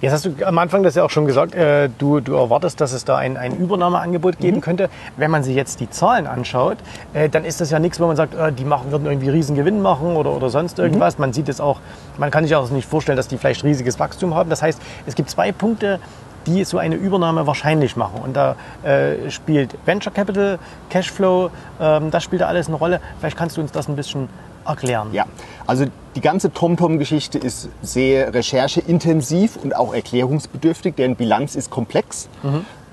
Jetzt 0.00 0.12
hast 0.12 0.26
du 0.26 0.46
am 0.46 0.56
Anfang 0.58 0.84
das 0.84 0.94
ja 0.94 1.02
auch 1.02 1.10
schon 1.10 1.26
gesagt, 1.26 1.56
äh, 1.56 1.88
du, 1.98 2.20
du 2.20 2.34
erwartest, 2.34 2.80
dass 2.80 2.92
es 2.92 3.04
da 3.04 3.16
ein, 3.16 3.36
ein 3.36 3.56
Übernahmeangebot 3.56 4.38
geben 4.38 4.60
könnte. 4.60 4.90
Wenn 5.16 5.32
man 5.32 5.42
sich 5.42 5.56
jetzt 5.56 5.80
die 5.80 5.90
Zahlen 5.90 6.28
anschaut, 6.28 6.76
äh, 7.14 7.28
dann 7.28 7.44
ist 7.44 7.60
das 7.60 7.72
ja 7.72 7.80
nichts, 7.80 7.98
wo 7.98 8.06
man 8.06 8.14
sagt, 8.14 8.32
äh, 8.34 8.52
die 8.52 8.64
machen, 8.64 8.92
würden 8.92 9.06
irgendwie 9.06 9.30
riesen 9.30 9.56
Gewinn 9.56 9.82
machen 9.82 10.14
oder, 10.14 10.30
oder 10.30 10.50
sonst 10.50 10.78
irgendwas. 10.78 11.18
Man 11.18 11.32
sieht 11.32 11.48
es 11.48 11.60
auch, 11.60 11.80
man 12.16 12.30
kann 12.30 12.44
sich 12.44 12.54
auch 12.54 12.70
nicht 12.70 12.88
vorstellen, 12.88 13.16
dass 13.16 13.26
die 13.26 13.38
vielleicht 13.38 13.64
riesiges 13.64 13.98
Wachstum 13.98 14.36
haben. 14.36 14.50
Das 14.50 14.62
heißt, 14.62 14.80
es 15.06 15.16
gibt 15.16 15.30
zwei 15.30 15.50
Punkte, 15.50 15.98
die 16.46 16.62
so 16.62 16.78
eine 16.78 16.94
Übernahme 16.94 17.48
wahrscheinlich 17.48 17.96
machen. 17.96 18.20
Und 18.22 18.36
da 18.36 18.54
äh, 18.84 19.30
spielt 19.30 19.76
Venture 19.84 20.12
Capital, 20.12 20.60
Cashflow, 20.90 21.50
ähm, 21.80 22.12
das 22.12 22.22
spielt 22.22 22.42
da 22.42 22.46
alles 22.46 22.68
eine 22.68 22.76
Rolle. 22.76 23.00
Vielleicht 23.18 23.36
kannst 23.36 23.56
du 23.56 23.60
uns 23.60 23.72
das 23.72 23.88
ein 23.88 23.96
bisschen 23.96 24.28
erklären. 24.68 25.08
Ja, 25.12 25.26
also 25.66 25.86
die 26.14 26.20
ganze 26.20 26.52
TomTom-Geschichte 26.52 27.38
ist 27.38 27.68
sehr 27.82 28.34
rechercheintensiv 28.34 29.58
und 29.62 29.74
auch 29.74 29.94
erklärungsbedürftig. 29.94 30.96
Deren 30.96 31.16
Bilanz 31.16 31.54
ist 31.54 31.70
komplex. 31.70 32.28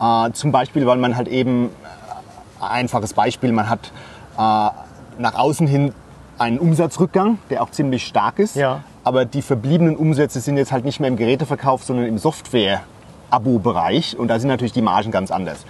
Äh, 0.01 0.31
zum 0.33 0.51
Beispiel, 0.51 0.85
weil 0.85 0.97
man 0.97 1.15
halt 1.15 1.27
eben, 1.27 1.69
äh, 2.61 2.65
einfaches 2.65 3.13
Beispiel, 3.13 3.51
man 3.51 3.69
hat 3.69 3.91
äh, 4.37 4.69
nach 5.17 5.35
außen 5.35 5.67
hin 5.67 5.93
einen 6.37 6.59
Umsatzrückgang, 6.59 7.39
der 7.49 7.63
auch 7.63 7.71
ziemlich 7.71 8.05
stark 8.05 8.39
ist. 8.39 8.55
Ja. 8.55 8.83
Aber 9.03 9.25
die 9.25 9.41
verbliebenen 9.41 9.95
Umsätze 9.95 10.41
sind 10.41 10.57
jetzt 10.57 10.71
halt 10.71 10.83
nicht 10.83 10.99
mehr 10.99 11.07
im 11.07 11.15
Geräteverkauf, 11.15 11.83
sondern 11.83 12.07
im 12.07 12.17
Software-Abo-Bereich. 12.17 14.17
Und 14.17 14.27
da 14.27 14.39
sind 14.39 14.49
natürlich 14.49 14.73
die 14.73 14.81
Margen 14.81 15.11
ganz 15.11 15.31
anders. 15.31 15.65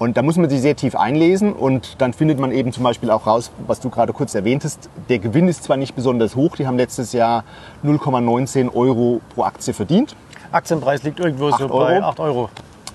Und 0.00 0.16
da 0.16 0.22
muss 0.22 0.38
man 0.38 0.48
sich 0.48 0.62
sehr 0.62 0.76
tief 0.76 0.96
einlesen 0.96 1.52
und 1.52 2.00
dann 2.00 2.14
findet 2.14 2.40
man 2.40 2.52
eben 2.52 2.72
zum 2.72 2.84
Beispiel 2.84 3.10
auch 3.10 3.26
raus, 3.26 3.50
was 3.66 3.80
du 3.80 3.90
gerade 3.90 4.14
kurz 4.14 4.34
erwähntest, 4.34 4.88
der 5.10 5.18
Gewinn 5.18 5.46
ist 5.46 5.62
zwar 5.62 5.76
nicht 5.76 5.94
besonders 5.94 6.36
hoch, 6.36 6.56
die 6.56 6.66
haben 6.66 6.78
letztes 6.78 7.12
Jahr 7.12 7.44
0,19 7.84 8.74
Euro 8.74 9.20
pro 9.34 9.42
Aktie 9.42 9.74
verdient. 9.74 10.16
Aktienpreis 10.52 11.02
liegt 11.02 11.20
irgendwo 11.20 11.50
so 11.50 11.68
bei 11.68 11.96
Euro. 11.96 12.06
8 12.06 12.20
Euro. 12.20 12.48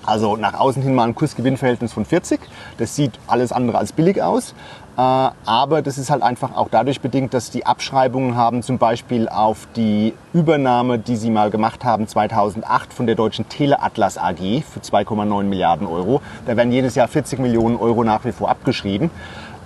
Also 0.04 0.36
nach 0.36 0.54
außen 0.54 0.82
hin 0.82 0.96
mal 0.96 1.04
ein 1.04 1.14
Kursgewinnverhältnis 1.14 1.92
von 1.92 2.04
40. 2.04 2.40
Das 2.78 2.96
sieht 2.96 3.12
alles 3.28 3.52
andere 3.52 3.78
als 3.78 3.92
billig 3.92 4.20
aus. 4.20 4.52
Äh, 4.96 5.00
Aber 5.00 5.82
das 5.82 5.98
ist 5.98 6.10
halt 6.10 6.22
einfach 6.22 6.56
auch 6.56 6.68
dadurch 6.70 7.00
bedingt, 7.00 7.34
dass 7.34 7.50
die 7.50 7.66
Abschreibungen 7.66 8.36
haben 8.36 8.62
zum 8.62 8.78
Beispiel 8.78 9.28
auf 9.28 9.68
die 9.76 10.14
Übernahme, 10.32 10.98
die 10.98 11.16
sie 11.16 11.30
mal 11.30 11.50
gemacht 11.50 11.84
haben 11.84 12.08
2008 12.08 12.92
von 12.94 13.06
der 13.06 13.14
deutschen 13.14 13.48
Teleatlas 13.48 14.16
AG 14.18 14.62
für 14.62 14.80
2,9 14.80 15.42
Milliarden 15.44 15.86
Euro. 15.86 16.22
Da 16.46 16.56
werden 16.56 16.72
jedes 16.72 16.94
Jahr 16.94 17.08
40 17.08 17.38
Millionen 17.38 17.76
Euro 17.76 18.04
nach 18.04 18.24
wie 18.24 18.32
vor 18.32 18.48
abgeschrieben. 18.48 19.10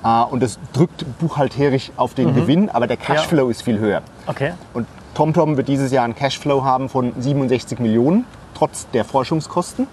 Äh, 0.04 0.22
Und 0.30 0.42
das 0.42 0.58
drückt 0.72 1.04
buchhalterisch 1.20 1.92
auf 1.96 2.14
den 2.14 2.34
Gewinn, 2.34 2.68
aber 2.68 2.86
der 2.88 2.96
Cashflow 2.96 3.50
ist 3.50 3.62
viel 3.62 3.78
höher. 3.78 4.02
Okay. 4.26 4.52
Und 4.74 4.86
TomTom 5.14 5.56
wird 5.56 5.68
dieses 5.68 5.92
Jahr 5.92 6.04
einen 6.04 6.14
Cashflow 6.16 6.64
haben 6.64 6.88
von 6.88 7.12
67 7.18 7.78
Millionen, 7.78 8.24
trotz 8.54 8.88
der 8.90 9.04
Forschungskosten. 9.04 9.86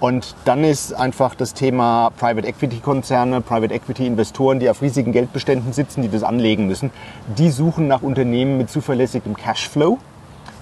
Und 0.00 0.36
dann 0.44 0.62
ist 0.62 0.94
einfach 0.94 1.34
das 1.34 1.54
Thema 1.54 2.10
Private 2.18 2.46
Equity 2.46 2.78
Konzerne, 2.78 3.40
Private 3.40 3.74
Equity 3.74 4.06
Investoren, 4.06 4.60
die 4.60 4.70
auf 4.70 4.80
riesigen 4.80 5.12
Geldbeständen 5.12 5.72
sitzen, 5.72 6.02
die 6.02 6.08
das 6.08 6.22
anlegen 6.22 6.66
müssen, 6.66 6.90
die 7.36 7.50
suchen 7.50 7.88
nach 7.88 8.02
Unternehmen 8.02 8.58
mit 8.58 8.70
zuverlässigem 8.70 9.36
Cashflow. 9.36 9.98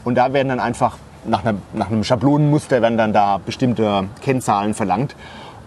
Und 0.05 0.14
da 0.14 0.33
werden 0.33 0.49
dann 0.49 0.61
einfach 0.61 0.97
nach 1.26 1.45
einem, 1.45 1.61
nach 1.75 1.88
einem 1.88 2.05
Schablonenmuster 2.05 2.81
werden 2.81 2.97
dann 2.97 3.12
da 3.12 3.38
bestimmte 3.45 4.05
Kennzahlen 4.23 4.73
verlangt. 4.75 5.16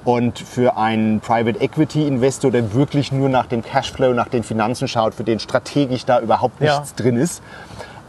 Und 0.05 0.39
für 0.39 0.77
einen 0.77 1.19
Private 1.19 1.59
Equity 1.59 2.07
Investor, 2.07 2.49
der 2.49 2.73
wirklich 2.73 3.11
nur 3.11 3.29
nach 3.29 3.45
dem 3.45 3.61
Cashflow, 3.61 4.13
nach 4.13 4.29
den 4.29 4.43
Finanzen 4.43 4.87
schaut, 4.87 5.13
für 5.13 5.25
den 5.25 5.39
strategisch 5.39 6.05
da 6.05 6.19
überhaupt 6.21 6.61
Ja. 6.61 6.79
nichts 6.79 6.95
drin 6.95 7.17
ist, 7.17 7.43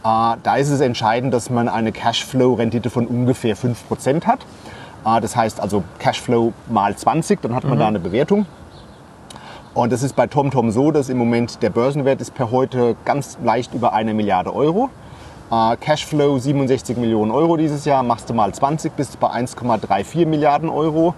äh, 0.03 0.35
da 0.41 0.55
ist 0.55 0.69
es 0.69 0.79
entscheidend, 0.79 1.33
dass 1.33 1.49
man 1.49 1.67
eine 1.67 1.91
Cashflow-Rendite 1.91 2.89
von 2.89 3.05
ungefähr 3.05 3.55
5% 3.55 4.25
hat. 4.25 4.39
Äh, 5.05 5.21
das 5.21 5.35
heißt 5.35 5.59
also 5.59 5.83
Cashflow 5.99 6.53
mal 6.69 6.95
20, 6.95 7.41
dann 7.41 7.55
hat 7.55 7.63
man 7.63 7.79
da 7.79 7.87
eine 7.87 7.99
Bewertung. 7.99 8.45
Und 9.73 9.91
das 9.91 10.03
ist 10.03 10.15
bei 10.15 10.27
TomTom 10.27 10.71
so, 10.71 10.91
dass 10.91 11.07
im 11.07 11.17
Moment 11.17 11.61
der 11.63 11.69
Börsenwert 11.69 12.19
ist 12.19 12.33
per 12.33 12.51
heute 12.51 12.95
ganz 13.05 13.37
leicht 13.43 13.73
über 13.73 13.93
eine 13.93 14.13
Milliarde 14.13 14.53
Euro. 14.53 14.89
Äh, 15.49 15.77
Cashflow 15.77 16.37
67 16.37 16.97
Millionen 16.97 17.31
Euro 17.31 17.57
dieses 17.57 17.85
Jahr, 17.85 18.03
machst 18.03 18.29
du 18.29 18.33
mal 18.33 18.53
20, 18.53 18.93
bist 18.93 19.15
du 19.15 19.17
bei 19.19 19.29
1,34 19.29 20.25
Milliarden 20.25 20.69
Euro. 20.69 21.13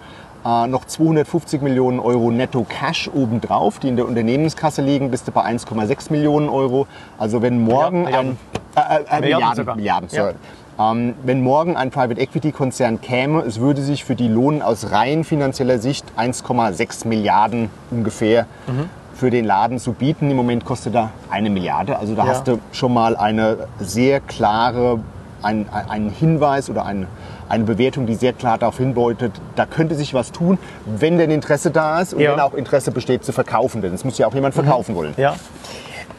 Äh, 0.45 0.67
noch 0.67 0.85
250 0.85 1.61
Millionen 1.61 1.99
Euro 1.99 2.29
netto 2.29 2.65
Cash 2.67 3.09
obendrauf, 3.13 3.79
die 3.79 3.87
in 3.87 3.95
der 3.95 4.07
Unternehmenskasse 4.07 4.81
liegen, 4.81 5.09
bist 5.09 5.27
du 5.27 5.31
bei 5.31 5.41
1,6 5.45 6.11
Millionen 6.11 6.49
Euro. 6.49 6.85
Also 7.17 7.41
wenn 7.41 7.63
morgen 7.63 8.03
Milliarden. 8.03 8.37
ein, 8.75 9.07
äh, 9.09 9.17
äh, 9.17 9.21
Milliarden, 9.21 9.55
sogar. 9.55 9.75
Milliarden, 9.75 10.09
Ja. 10.11 10.31
Ähm, 10.79 11.13
wenn 11.23 11.41
morgen 11.41 11.75
ein 11.75 11.91
Private 11.91 12.19
Equity 12.19 12.51
Konzern 12.51 12.99
käme, 12.99 13.41
es 13.41 13.59
würde 13.59 13.81
sich 13.81 14.03
für 14.03 14.15
die 14.15 14.27
Lohn 14.27 14.61
aus 14.61 14.91
rein 14.91 15.23
finanzieller 15.23 15.77
Sicht 15.77 16.05
1,6 16.17 17.07
Milliarden 17.07 17.69
ungefähr 17.91 18.47
Mhm. 18.67 18.89
für 19.13 19.29
den 19.29 19.45
Laden 19.45 19.77
zu 19.77 19.93
bieten. 19.93 20.31
Im 20.31 20.37
Moment 20.37 20.65
kostet 20.65 20.95
er 20.95 21.11
eine 21.29 21.49
Milliarde. 21.51 21.99
Also 21.99 22.15
da 22.15 22.23
Ja. 22.23 22.29
hast 22.31 22.47
du 22.47 22.59
schon 22.71 22.93
mal 22.93 23.15
eine 23.15 23.67
sehr 23.79 24.19
klare, 24.19 24.99
ein, 25.43 25.67
ein- 25.71 25.89
einen 25.89 26.09
Hinweis 26.09 26.69
oder 26.71 26.85
ein, 26.85 27.05
eine 27.49 27.65
Bewertung, 27.65 28.07
die 28.07 28.15
sehr 28.15 28.33
klar 28.33 28.57
darauf 28.57 28.77
hindeutet, 28.77 29.33
da 29.55 29.67
könnte 29.67 29.93
sich 29.93 30.15
was 30.15 30.31
tun, 30.31 30.57
wenn 30.87 31.19
denn 31.19 31.29
Interesse 31.29 31.69
da 31.69 32.01
ist 32.01 32.15
und 32.15 32.21
Ja. 32.21 32.31
wenn 32.31 32.39
auch 32.39 32.55
Interesse 32.55 32.89
besteht 32.91 33.23
zu 33.23 33.31
verkaufen. 33.31 33.81
Denn 33.83 33.93
es 33.93 34.03
muss 34.03 34.17
ja 34.17 34.25
auch 34.25 34.33
jemand 34.33 34.55
verkaufen 34.55 34.95
wollen. 34.95 35.13
Ja. 35.17 35.35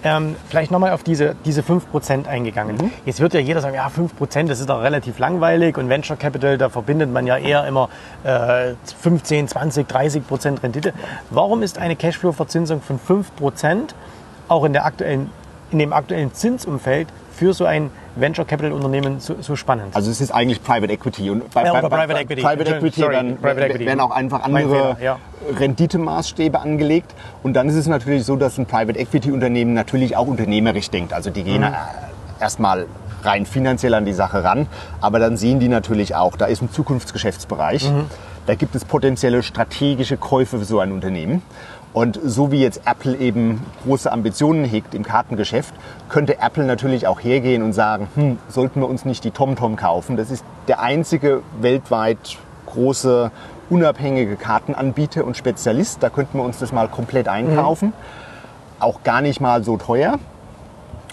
Ähm, 0.07 0.37
vielleicht 0.51 0.71
nochmal 0.71 0.93
auf 0.93 1.03
diese, 1.03 1.35
diese 1.47 1.63
5% 1.63 2.27
eingegangen. 2.27 2.77
Mhm. 2.77 2.91
Jetzt 3.07 3.21
wird 3.21 3.33
ja 3.33 3.41
jeder 3.41 3.63
sagen, 3.63 3.75
ja 3.75 3.89
5%, 3.89 4.49
das 4.49 4.61
ist 4.61 4.69
doch 4.69 4.83
relativ 4.83 5.19
langweilig 5.19 5.79
und 5.79 5.89
Venture 5.89 6.17
Capital, 6.17 6.59
da 6.59 6.69
verbindet 6.69 7.11
man 7.11 7.27
ja 7.27 7.39
eher 7.39 7.67
immer 7.67 7.89
äh, 8.23 8.75
15, 9.01 9.49
20, 9.49 9.89
30% 9.89 10.63
Rendite. 10.63 10.93
Warum 11.31 11.63
ist 11.63 11.79
eine 11.79 11.97
Cashflow-Verzinsung 11.97 12.83
von 12.83 13.01
5% 13.01 13.95
auch 14.49 14.65
in, 14.65 14.75
der 14.75 14.85
aktuellen, 14.85 15.31
in 15.71 15.79
dem 15.79 15.95
aktuellen 15.95 16.35
Zinsumfeld 16.35 17.09
für 17.35 17.53
so 17.53 17.65
ein 17.65 17.91
Venture 18.17 18.45
Capital 18.45 18.73
Unternehmen 18.73 19.21
so, 19.21 19.35
so 19.41 19.57
spannend? 19.57 19.95
Also 19.95 20.11
es 20.11 20.21
ist 20.21 20.31
eigentlich 20.31 20.63
Private 20.63 20.93
Equity. 20.93 21.31
Und 21.31 21.51
bei, 21.53 21.65
Ja, 21.65 21.73
bei, 21.73 21.83
bei, 21.83 21.89
Private 22.07 22.21
Equity. 22.21 22.43
Private 22.43 22.77
Equity, 22.77 23.01
sorry, 23.01 23.15
dann 23.15 23.37
Private 23.39 23.67
Equity. 23.67 23.87
werden 23.87 24.01
auch 24.01 24.11
einfach 24.13 24.43
andere 24.43 24.69
Fehler, 24.69 24.97
ja. 25.03 25.19
Renditemaßstäbe 25.59 26.61
angelegt. 26.61 27.13
Und 27.43 27.55
dann 27.55 27.69
ist 27.69 27.75
es 27.75 27.87
natürlich 27.87 28.25
so, 28.25 28.37
dass 28.37 28.57
ein 28.59 28.67
Private 28.67 28.99
Equity 28.99 29.33
Unternehmen 29.33 29.75
natürlich 29.75 30.17
auch 30.17 30.27
unternehmerisch 30.27 30.91
denkt. 30.91 31.13
Also 31.13 31.31
die 31.31 31.43
gehen 31.43 31.63
Mhm. 31.63 31.69
äh, 31.69 32.41
erstmal 32.41 32.87
rein 33.25 33.47
finanziell 33.47 33.95
an 33.95 34.05
die 34.05 34.13
Sache 34.13 34.45
ran, 34.45 34.67
aber 35.01 35.19
dann 35.19 35.37
sehen 35.39 35.59
die 35.59 35.69
natürlich 35.69 36.15
auch, 36.15 36.37
da 36.37 36.45
ist 36.45 36.61
ein 36.63 36.71
Zukunftsgeschäftsbereich. 36.71 37.91
Mhm. 37.91 38.05
Da 38.47 38.55
gibt 38.55 38.75
es 38.75 38.85
potenzielle 38.85 39.43
strategische 39.43 40.19
Käufe 40.19 40.59
für 40.59 40.65
so 40.67 40.79
ein 40.79 40.93
Unternehmen. 40.93 41.41
Und 41.95 42.19
so 42.23 42.51
wie 42.51 42.61
jetzt 42.61 42.83
Apple 42.87 43.17
eben 43.17 43.63
große 43.85 44.11
Ambitionen 44.11 44.65
hegt 44.65 44.95
im 44.95 45.05
Kartengeschäft, 45.05 45.73
könnte 46.09 46.41
Apple 46.41 46.65
natürlich 46.65 47.07
auch 47.07 47.21
hergehen 47.21 47.63
und 47.63 47.73
sagen, 47.73 48.09
hm, 48.17 48.39
sollten 48.49 48.81
wir 48.81 48.89
uns 48.89 49.05
nicht 49.05 49.23
die 49.23 49.31
TomTom 49.31 49.77
kaufen? 49.77 50.17
Das 50.17 50.33
ist 50.33 50.45
der 50.67 50.81
einzige 50.81 51.43
weltweit 51.61 52.37
große 52.67 53.31
unabhängige 53.71 54.35
Kartenanbieter 54.35 55.25
und 55.25 55.37
Spezialist. 55.37 56.03
Da 56.03 56.11
könnten 56.11 56.39
wir 56.39 56.45
uns 56.45 56.59
das 56.59 56.73
mal 56.73 56.89
komplett 56.89 57.29
einkaufen. 57.29 57.93
Auch 58.81 59.05
gar 59.05 59.21
nicht 59.21 59.41
mal 59.41 59.63
so 59.63 59.77
teuer. 59.77 60.19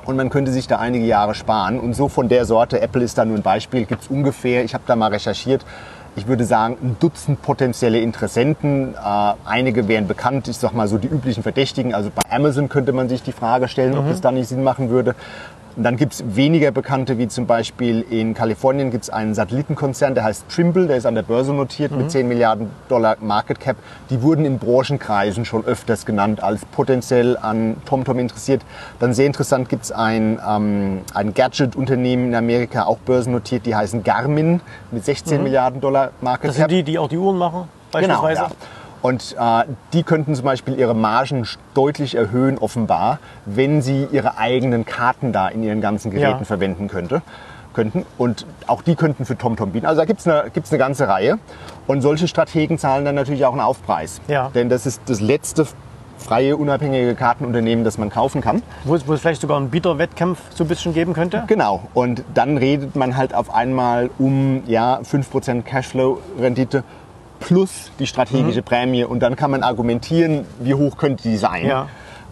Und 0.06 0.16
man 0.16 0.32
könnte 0.32 0.52
sich 0.52 0.68
da 0.68 0.78
einige 0.78 1.06
Jahre 1.06 1.36
sparen. 1.36 1.80
Und 1.80 1.94
so 1.94 2.08
von 2.08 2.28
der 2.28 2.46
Sorte, 2.46 2.82
Apple 2.82 3.04
ist 3.04 3.20
da 3.20 3.24
nur 3.24 3.38
ein 3.38 3.44
Beispiel, 3.44 3.86
gibt 3.86 4.02
es 4.02 4.08
ungefähr, 4.08 4.64
ich 4.64 4.74
habe 4.74 4.84
da 4.88 4.96
mal 4.96 5.12
recherchiert, 5.12 5.64
ich 6.16 6.28
würde 6.28 6.44
sagen, 6.44 6.78
ein 6.82 6.98
Dutzend 7.00 7.42
potenzielle 7.42 8.00
Interessenten. 8.00 8.94
Äh, 8.96 9.34
einige 9.46 9.88
wären 9.88 10.08
bekannt, 10.08 10.48
ich 10.48 10.58
sag 10.58 10.74
mal 10.74 10.88
so 10.88 10.98
die 10.98 11.08
üblichen 11.08 11.44
Verdächtigen. 11.44 11.94
Also 11.94 12.12
bei 12.14 12.30
Amazon 12.30 12.70
könnte 12.70 12.92
man 12.92 13.08
sich 13.08 13.24
die 13.24 13.32
Frage 13.32 13.68
stellen, 13.68 13.98
ob 13.98 14.08
das 14.08 14.22
da 14.22 14.32
nicht 14.32 14.48
Sinn 14.48 14.64
machen 14.64 14.90
würde. 14.90 15.16
Und 15.76 15.84
dann 15.84 15.96
gibt 15.96 16.14
es 16.14 16.24
weniger 16.36 16.72
bekannte, 16.72 17.18
wie 17.18 17.28
zum 17.28 17.46
Beispiel 17.48 18.02
in 18.10 18.34
Kalifornien 18.34 18.92
gibt 18.92 19.06
es 19.06 19.10
einen 19.10 19.34
Satellitenkonzern, 19.34 20.16
der 20.16 20.26
heißt 20.26 20.50
Trimble, 20.50 20.88
der 20.88 20.98
ist 20.98 21.06
an 21.06 21.16
der 21.16 21.22
Börse 21.22 21.54
notiert 21.54 21.92
mit 21.92 22.12
10 22.12 22.28
Milliarden 22.28 22.70
Dollar 22.90 23.16
Market 23.22 23.60
Cap. 23.60 23.78
Die 24.10 24.22
wurden 24.22 24.44
in 24.44 24.60
Branchenkreisen 24.60 25.46
schon 25.46 25.64
öfters 25.66 26.06
genannt 26.06 26.44
als 26.44 26.66
potenziell 26.66 27.38
an 27.38 27.78
TomTom 27.86 28.20
interessiert. 28.20 28.64
Dann 29.00 29.14
sehr 29.14 29.28
interessant 29.28 29.70
gibt 29.70 29.86
es 29.86 29.92
ein, 29.92 30.40
ähm, 30.48 31.00
ein 31.14 31.34
Gadget-Unternehmen 31.34 32.28
in 32.28 32.36
Amerika, 32.36 32.84
auch 32.84 32.98
börsennotiert, 32.98 33.66
die 33.66 33.76
heißen 33.76 34.04
Garmin 34.04 34.60
mit 34.92 35.06
16 35.06 35.42
Milliarden 35.42 35.80
Dollar 35.80 36.12
Market 36.22 36.50
das 36.50 36.58
Cap. 36.58 36.70
sind 36.70 36.78
die, 36.80 36.84
die 36.84 37.00
auch 37.00 37.08
die 37.08 37.18
Uhren 37.18 37.38
machen, 37.38 37.70
Genau, 37.94 38.22
beispielsweise? 38.22 38.42
ja. 38.42 38.68
Und 39.02 39.36
äh, 39.40 39.64
die 39.94 40.04
könnten 40.04 40.36
zum 40.36 40.46
Beispiel 40.46 40.78
ihre 40.78 40.94
Margen 40.94 41.48
deutlich 41.74 42.16
erhöhen, 42.16 42.58
offenbar, 42.58 43.20
wenn 43.46 43.82
sie 43.82 44.08
ihre 44.12 44.38
eigenen 44.38 44.86
Karten 44.86 45.34
da 45.34 45.48
in 45.48 45.64
ihren 45.64 45.82
ganzen 45.82 46.12
Geräten 46.12 46.40
Ja. 46.40 46.46
verwenden 46.46 46.88
könnte, 46.88 47.22
könnten. 47.74 48.06
Und 48.18 48.46
auch 48.68 48.82
die 48.82 48.96
könnten 48.96 49.26
für 49.26 49.38
TomTom 49.38 49.72
bieten. 49.72 49.86
Also 49.88 50.02
da 50.02 50.06
gibt 50.06 50.20
es 50.20 50.28
eine, 50.28 50.50
gibt's 50.52 50.72
eine 50.72 50.80
ganze 50.80 51.08
Reihe. 51.08 51.40
Und 51.88 52.02
solche 52.02 52.28
Strategen 52.28 52.78
zahlen 52.78 53.06
dann 53.06 53.16
natürlich 53.16 53.46
auch 53.46 53.54
einen 53.54 53.62
Aufpreis. 53.62 54.22
Ja. 54.28 54.50
Denn 54.54 54.70
das 54.70 54.86
ist 54.86 55.02
das 55.08 55.20
letzte 55.20 55.66
freie, 56.18 56.56
unabhängige 56.56 57.16
Kartenunternehmen, 57.16 57.84
das 57.84 57.98
man 57.98 58.12
kaufen 58.12 58.42
kann. 58.42 58.62
Wo, 58.84 58.94
es, 58.94 59.08
wo 59.08 59.14
es 59.14 59.22
vielleicht 59.22 59.42
sogar 59.42 59.58
einen 59.58 59.72
Bieterwettkampf 59.72 60.40
so 60.54 60.64
ein 60.64 60.68
bisschen 60.68 60.94
geben 60.94 61.14
könnte? 61.14 61.44
Genau. 61.48 61.82
Und 61.96 62.24
dann 62.36 62.58
redet 62.58 62.96
man 62.96 63.18
halt 63.18 63.34
auf 63.34 63.52
einmal 63.52 64.12
um 64.20 64.62
ja, 64.68 65.00
5% 65.00 65.64
Cashflow-Rendite 65.64 66.84
plus 67.42 67.92
die 68.00 68.04
Mhm. 68.04 68.08
strategische 68.08 68.62
Prämie. 68.62 69.04
Und 69.04 69.20
dann 69.20 69.36
kann 69.36 69.52
man 69.52 69.64
argumentieren, 69.64 70.46
wie 70.62 70.74
hoch 70.74 70.98
könnte 70.98 71.24
die 71.24 71.36
sein. 71.38 71.66
Ja. 71.66 71.88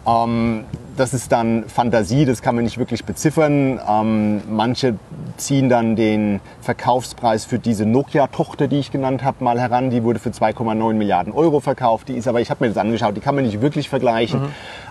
Ähm, 0.08 0.64
das 0.96 1.14
ist 1.14 1.32
dann 1.32 1.66
Fantasie, 1.68 2.26
das 2.26 2.42
kann 2.42 2.56
man 2.56 2.64
nicht 2.64 2.78
wirklich 2.78 3.06
beziffern. 3.06 3.80
Ähm, 3.88 4.42
manche 4.50 4.96
ziehen 5.38 5.70
dann 5.70 5.96
den 5.96 6.40
Verkaufspreis 6.62 7.46
für 7.46 7.60
diese 7.60 7.86
Nokia-Tochter, 7.86 8.68
die 8.68 8.80
ich 8.80 8.92
genannt 8.92 9.24
habe, 9.24 9.44
mal 9.44 9.60
heran. 9.60 9.90
Die 9.90 10.04
wurde 10.04 10.20
für 10.20 10.30
2,9 10.32 10.94
Milliarden 10.98 11.32
Euro 11.34 11.60
verkauft. 11.60 12.08
Die 12.10 12.14
ist 12.16 12.28
aber, 12.28 12.42
ich 12.42 12.50
habe 12.50 12.64
mir 12.64 12.70
das 12.70 12.78
angeschaut, 12.78 13.16
die 13.16 13.22
kann 13.22 13.36
man 13.36 13.44
nicht 13.46 13.62
wirklich 13.62 13.88
vergleichen. 13.90 14.42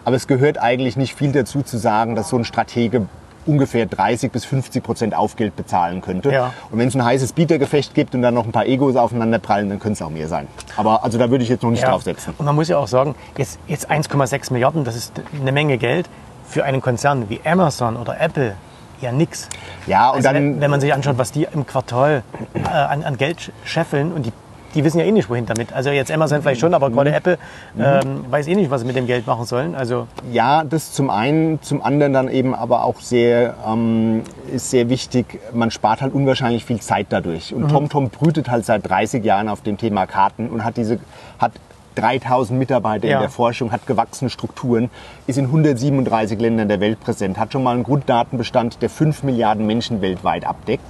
Aber 0.05 0.17
es 0.17 0.27
gehört 0.27 0.59
eigentlich 0.59 0.97
nicht 0.97 1.15
viel 1.15 1.33
dazu 1.33 1.63
zu 1.63 1.79
sagen, 1.79 2.15
dass 2.15 2.29
so 2.29 2.37
ein 2.37 2.45
Stratege 2.45 3.07
ungefähr 3.49 3.87
30 3.87 4.31
bis 4.31 4.45
50 4.45 4.83
Prozent 4.85 5.15
Aufgeld 5.15 5.57
bezahlen 5.57 6.01
könnte. 6.03 6.31
Ja. 6.31 6.53
Und 6.71 6.79
wenn 6.79 6.87
es 6.89 6.95
ein 6.95 7.05
heißes 7.05 7.33
Bietergefecht 7.33 7.95
gibt 7.95 8.15
und 8.15 8.23
dann 8.23 8.35
noch 8.35 8.45
ein 8.45 8.53
paar 8.53 8.67
Egos 8.67 8.95
aufeinander 8.97 9.39
prallen, 9.39 9.69
dann 9.71 9.81
könnte 9.81 9.95
es 9.95 10.03
auch 10.03 10.11
mehr 10.11 10.29
sein. 10.29 10.47
Aber 10.77 11.03
also 11.03 11.19
da 11.19 11.31
würde 11.31 11.43
ich 11.43 11.51
jetzt 11.51 11.63
noch 11.63 11.71
nicht 11.71 11.83
Ja. 11.83 11.91
drauf 11.91 12.03
setzen. 12.03 12.35
Und 12.39 12.45
man 12.47 12.55
muss 12.55 12.69
ja 12.69 12.77
auch 12.79 12.87
sagen, 12.89 13.15
jetzt, 13.37 13.59
jetzt 13.67 13.91
1,6 13.91 14.53
Milliarden, 14.53 14.85
das 14.85 14.95
ist 14.95 15.13
eine 15.41 15.51
Menge 15.53 15.79
Geld. 15.79 16.09
Für 16.47 16.65
einen 16.65 16.81
Konzern 16.81 17.29
wie 17.29 17.41
Amazon 17.45 17.97
oder 17.97 18.19
Apple 18.21 18.55
ja 19.01 19.13
nix. 19.13 19.49
Ja, 19.87 20.09
und 20.11 20.17
Also 20.17 20.29
dann 20.29 20.35
wenn, 20.37 20.61
wenn 20.61 20.71
man 20.71 20.81
sich 20.81 20.93
anschaut, 20.95 21.19
was 21.19 21.31
die 21.33 21.47
im 21.53 21.67
Quartal 21.67 22.23
äh, 22.55 22.67
an, 22.69 23.05
an 23.05 23.17
Geld 23.19 23.53
scheffeln 23.65 24.13
und 24.13 24.25
die 24.27 24.33
die 24.75 24.85
wissen 24.85 24.99
ja 24.99 25.05
eh 25.07 25.13
nicht, 25.13 25.29
wohin 25.31 25.47
damit. 25.47 25.73
Also 25.73 25.91
jetzt 25.91 26.11
Amazon 26.11 26.43
vielleicht 26.43 26.61
schon, 26.61 26.75
aber 26.75 26.89
Mhm. 26.91 26.95
gerade 26.95 27.13
Apple 27.15 27.39
ähm, 27.79 28.25
weiß 28.31 28.47
eh 28.49 28.55
nicht, 28.55 28.71
was 28.71 28.83
sie 28.83 28.87
mit 28.87 28.97
dem 28.97 29.07
Geld 29.07 29.27
machen 29.27 29.45
sollen. 29.47 29.75
Also 29.75 30.07
Ja, 30.31 30.65
das 30.65 30.93
zum 30.93 31.11
einen, 31.11 31.61
zum 31.63 31.83
anderen 31.83 32.13
dann 32.13 32.29
eben 32.29 32.55
aber 32.55 32.85
auch 32.85 33.01
sehr, 33.01 33.55
ähm, 33.67 34.23
ist 34.53 34.71
sehr 34.71 34.89
wichtig, 34.89 35.41
man 35.53 35.71
spart 35.71 36.03
halt 36.03 36.13
unwahrscheinlich 36.13 36.65
viel 36.65 36.81
Zeit 36.81 37.07
dadurch. 37.11 37.53
Mhm. 37.53 37.65
Und 37.65 37.69
TomTom 37.71 38.11
brütet 38.11 38.51
halt 38.51 38.65
seit 38.65 38.89
30 38.89 39.25
Jahren 39.25 39.49
auf 39.49 39.63
dem 39.63 39.79
Thema 39.79 40.07
Karten 40.07 40.49
und 40.49 40.65
hat 40.65 40.77
diese, 40.77 40.99
hat 41.39 41.53
3000 41.95 42.57
Mitarbeiter 42.59 43.09
Ja. 43.09 43.15
in 43.17 43.21
der 43.23 43.31
Forschung, 43.31 43.73
hat 43.73 43.87
gewachsene 43.87 44.31
Strukturen, 44.31 44.89
ist 45.27 45.37
in 45.39 45.47
137 45.47 46.39
Ländern 46.41 46.69
der 46.69 46.79
Welt 46.81 47.01
präsent, 47.01 47.39
hat 47.39 47.53
schon 47.53 47.63
mal 47.65 47.75
einen 47.75 47.83
Grunddatenbestand, 47.83 48.81
der 48.83 48.91
5 48.91 49.25
Milliarden 49.25 49.67
Menschen 49.67 50.01
weltweit 50.01 50.47
abdeckt. 50.47 50.85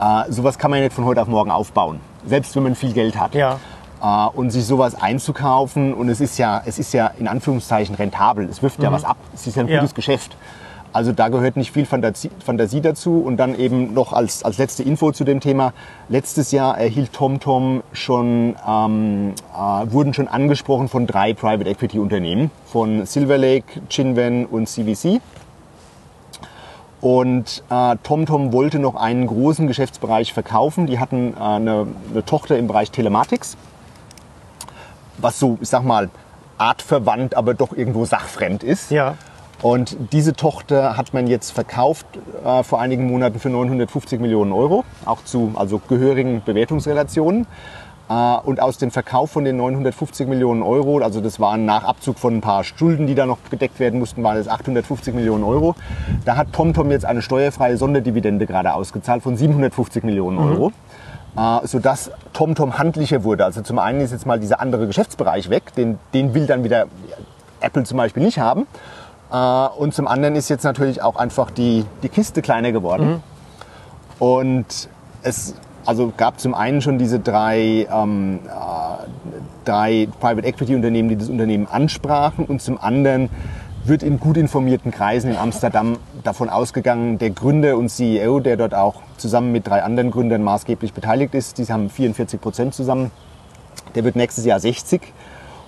Äh, 0.00 0.30
sowas 0.30 0.58
kann 0.58 0.70
man 0.70 0.78
ja 0.80 0.84
nicht 0.84 0.94
von 0.94 1.04
heute 1.04 1.20
auf 1.22 1.26
morgen 1.28 1.50
aufbauen, 1.50 1.98
selbst 2.26 2.54
wenn 2.56 2.62
man 2.64 2.74
viel 2.74 2.92
Geld 2.92 3.18
hat. 3.18 3.34
Ja. 3.34 3.58
Äh, 4.02 4.28
und 4.36 4.50
sich 4.50 4.64
sowas 4.66 4.94
einzukaufen 5.00 5.94
und 5.94 6.08
es 6.08 6.20
ist 6.20 6.38
ja, 6.38 6.62
es 6.66 6.78
ist 6.78 6.92
ja 6.92 7.06
in 7.18 7.28
Anführungszeichen 7.28 7.94
rentabel. 7.94 8.46
Es 8.50 8.62
wirft 8.62 8.82
ja 8.82 8.92
was 8.92 9.04
ab. 9.04 9.16
Es 9.34 9.46
ist 9.46 9.56
ja 9.56 9.62
ein 9.62 9.66
Mhm. 9.66 9.72
Ja. 9.72 9.80
gutes 9.80 9.94
Geschäft. 9.94 10.36
Also 10.92 11.12
da 11.12 11.28
gehört 11.28 11.56
nicht 11.58 11.72
viel 11.72 11.84
Fantasie, 11.84 12.30
Fantasie 12.42 12.80
dazu. 12.80 13.18
Und 13.20 13.36
dann 13.36 13.58
eben 13.58 13.92
noch 13.92 14.14
als, 14.14 14.42
als 14.44 14.56
letzte 14.56 14.82
Info 14.82 15.12
zu 15.12 15.24
dem 15.24 15.40
Thema. 15.40 15.74
Letztes 16.08 16.52
Jahr 16.52 16.78
erhielt 16.78 17.12
TomTom 17.12 17.82
schon, 17.92 18.56
ähm, 18.66 19.34
äh, 19.54 19.92
wurden 19.92 20.14
schon 20.14 20.26
angesprochen 20.28 20.88
von 20.88 21.06
drei 21.06 21.34
Private 21.34 21.68
Equity 21.68 21.98
Unternehmen. 21.98 22.50
Von 22.64 23.04
Silver 23.04 23.36
Lake, 23.36 23.80
Chinven 23.90 24.46
und 24.46 24.68
CVC. 24.68 25.20
Und 27.06 27.62
äh, 27.70 27.94
TomTom 28.02 28.52
wollte 28.52 28.80
noch 28.80 28.96
einen 28.96 29.28
großen 29.28 29.68
Geschäftsbereich 29.68 30.32
verkaufen. 30.32 30.88
Die 30.88 30.98
hatten 30.98 31.34
äh, 31.34 31.40
eine, 31.40 31.86
eine 32.10 32.24
Tochter 32.24 32.58
im 32.58 32.66
Bereich 32.66 32.90
Telematics, 32.90 33.56
was 35.16 35.38
so, 35.38 35.56
ich 35.60 35.68
sag 35.68 35.84
mal, 35.84 36.10
artverwandt, 36.58 37.36
aber 37.36 37.54
doch 37.54 37.72
irgendwo 37.72 38.06
sachfremd 38.06 38.64
ist. 38.64 38.90
ja. 38.90 39.14
Und 39.62 39.96
diese 40.10 40.32
Tochter 40.32 40.96
hat 40.96 41.14
man 41.14 41.28
jetzt 41.28 41.52
verkauft 41.52 42.06
äh, 42.44 42.64
vor 42.64 42.80
einigen 42.80 43.06
Monaten 43.06 43.38
für 43.38 43.50
950 43.50 44.20
Millionen 44.20 44.50
Euro, 44.50 44.84
auch 45.04 45.22
zu 45.22 45.52
also 45.54 45.78
gehörigen 45.78 46.42
Bewertungsrelationen. 46.44 47.46
Äh, 48.08 48.36
und 48.44 48.60
aus 48.60 48.78
dem 48.78 48.90
Verkauf 48.90 49.30
von 49.30 49.44
den 49.44 49.56
950 49.56 50.28
Millionen 50.28 50.62
Euro, 50.62 50.98
also 50.98 51.20
das 51.20 51.40
waren 51.40 51.64
nach 51.64 51.84
Abzug 51.84 52.18
von 52.18 52.36
ein 52.36 52.40
paar 52.40 52.64
Schulden, 52.64 53.06
die 53.06 53.14
da 53.14 53.26
noch 53.26 53.38
gedeckt 53.50 53.80
werden 53.80 53.98
mussten, 53.98 54.22
waren 54.22 54.36
es 54.36 54.48
850 54.48 55.14
Millionen 55.14 55.44
Euro. 55.44 55.74
Da 56.24 56.36
hat 56.36 56.52
TomTom 56.52 56.90
jetzt 56.90 57.04
eine 57.04 57.22
steuerfreie 57.22 57.76
Sonderdividende 57.76 58.46
gerade 58.46 58.74
ausgezahlt 58.74 59.22
von 59.22 59.36
750 59.36 60.04
Millionen 60.04 60.38
Euro. 60.38 60.72
Äh, 61.36 61.66
sodass 61.66 62.10
TomTom 62.32 62.78
handlicher 62.78 63.22
wurde. 63.22 63.44
Also 63.44 63.60
zum 63.60 63.78
einen 63.78 64.00
ist 64.00 64.10
jetzt 64.10 64.24
mal 64.24 64.40
dieser 64.40 64.60
andere 64.60 64.86
Geschäftsbereich 64.86 65.50
weg, 65.50 65.74
den, 65.74 65.98
den 66.14 66.32
will 66.32 66.46
dann 66.46 66.64
wieder 66.64 66.86
Apple 67.60 67.84
zum 67.84 67.98
Beispiel 67.98 68.22
nicht 68.22 68.38
haben. 68.38 68.66
Äh, 69.30 69.36
Und 69.76 69.92
zum 69.92 70.08
anderen 70.08 70.34
ist 70.34 70.48
jetzt 70.48 70.62
natürlich 70.64 71.02
auch 71.02 71.16
einfach 71.16 71.50
die, 71.50 71.84
die 72.02 72.08
Kiste 72.08 72.40
kleiner 72.40 72.72
geworden. 72.72 73.22
Und 74.18 74.88
es 75.22 75.54
also 75.86 76.12
gab 76.16 76.40
zum 76.40 76.54
einen 76.54 76.82
schon 76.82 76.98
diese 76.98 77.20
drei, 77.20 77.86
ähm, 77.90 78.40
äh, 78.46 79.06
drei 79.64 80.08
Private 80.20 80.46
Equity 80.46 80.74
Unternehmen, 80.74 81.08
die 81.08 81.16
das 81.16 81.28
Unternehmen 81.28 81.66
ansprachen. 81.66 82.44
Und 82.44 82.60
zum 82.60 82.78
anderen 82.78 83.30
wird 83.84 84.02
in 84.02 84.18
gut 84.18 84.36
informierten 84.36 84.90
Kreisen 84.90 85.30
in 85.30 85.36
Amsterdam 85.36 85.98
davon 86.24 86.48
ausgegangen, 86.48 87.18
der 87.18 87.30
Gründer 87.30 87.76
und 87.76 87.88
CEO, 87.88 88.40
der 88.40 88.56
dort 88.56 88.74
auch 88.74 88.96
zusammen 89.16 89.52
mit 89.52 89.66
drei 89.68 89.82
anderen 89.84 90.10
Gründern 90.10 90.42
maßgeblich 90.42 90.92
beteiligt 90.92 91.34
ist, 91.34 91.58
die 91.58 91.64
haben 91.66 91.88
44 91.88 92.40
Prozent 92.40 92.74
zusammen, 92.74 93.12
der 93.94 94.04
wird 94.04 94.16
nächstes 94.16 94.44
Jahr 94.44 94.58
60. 94.58 95.00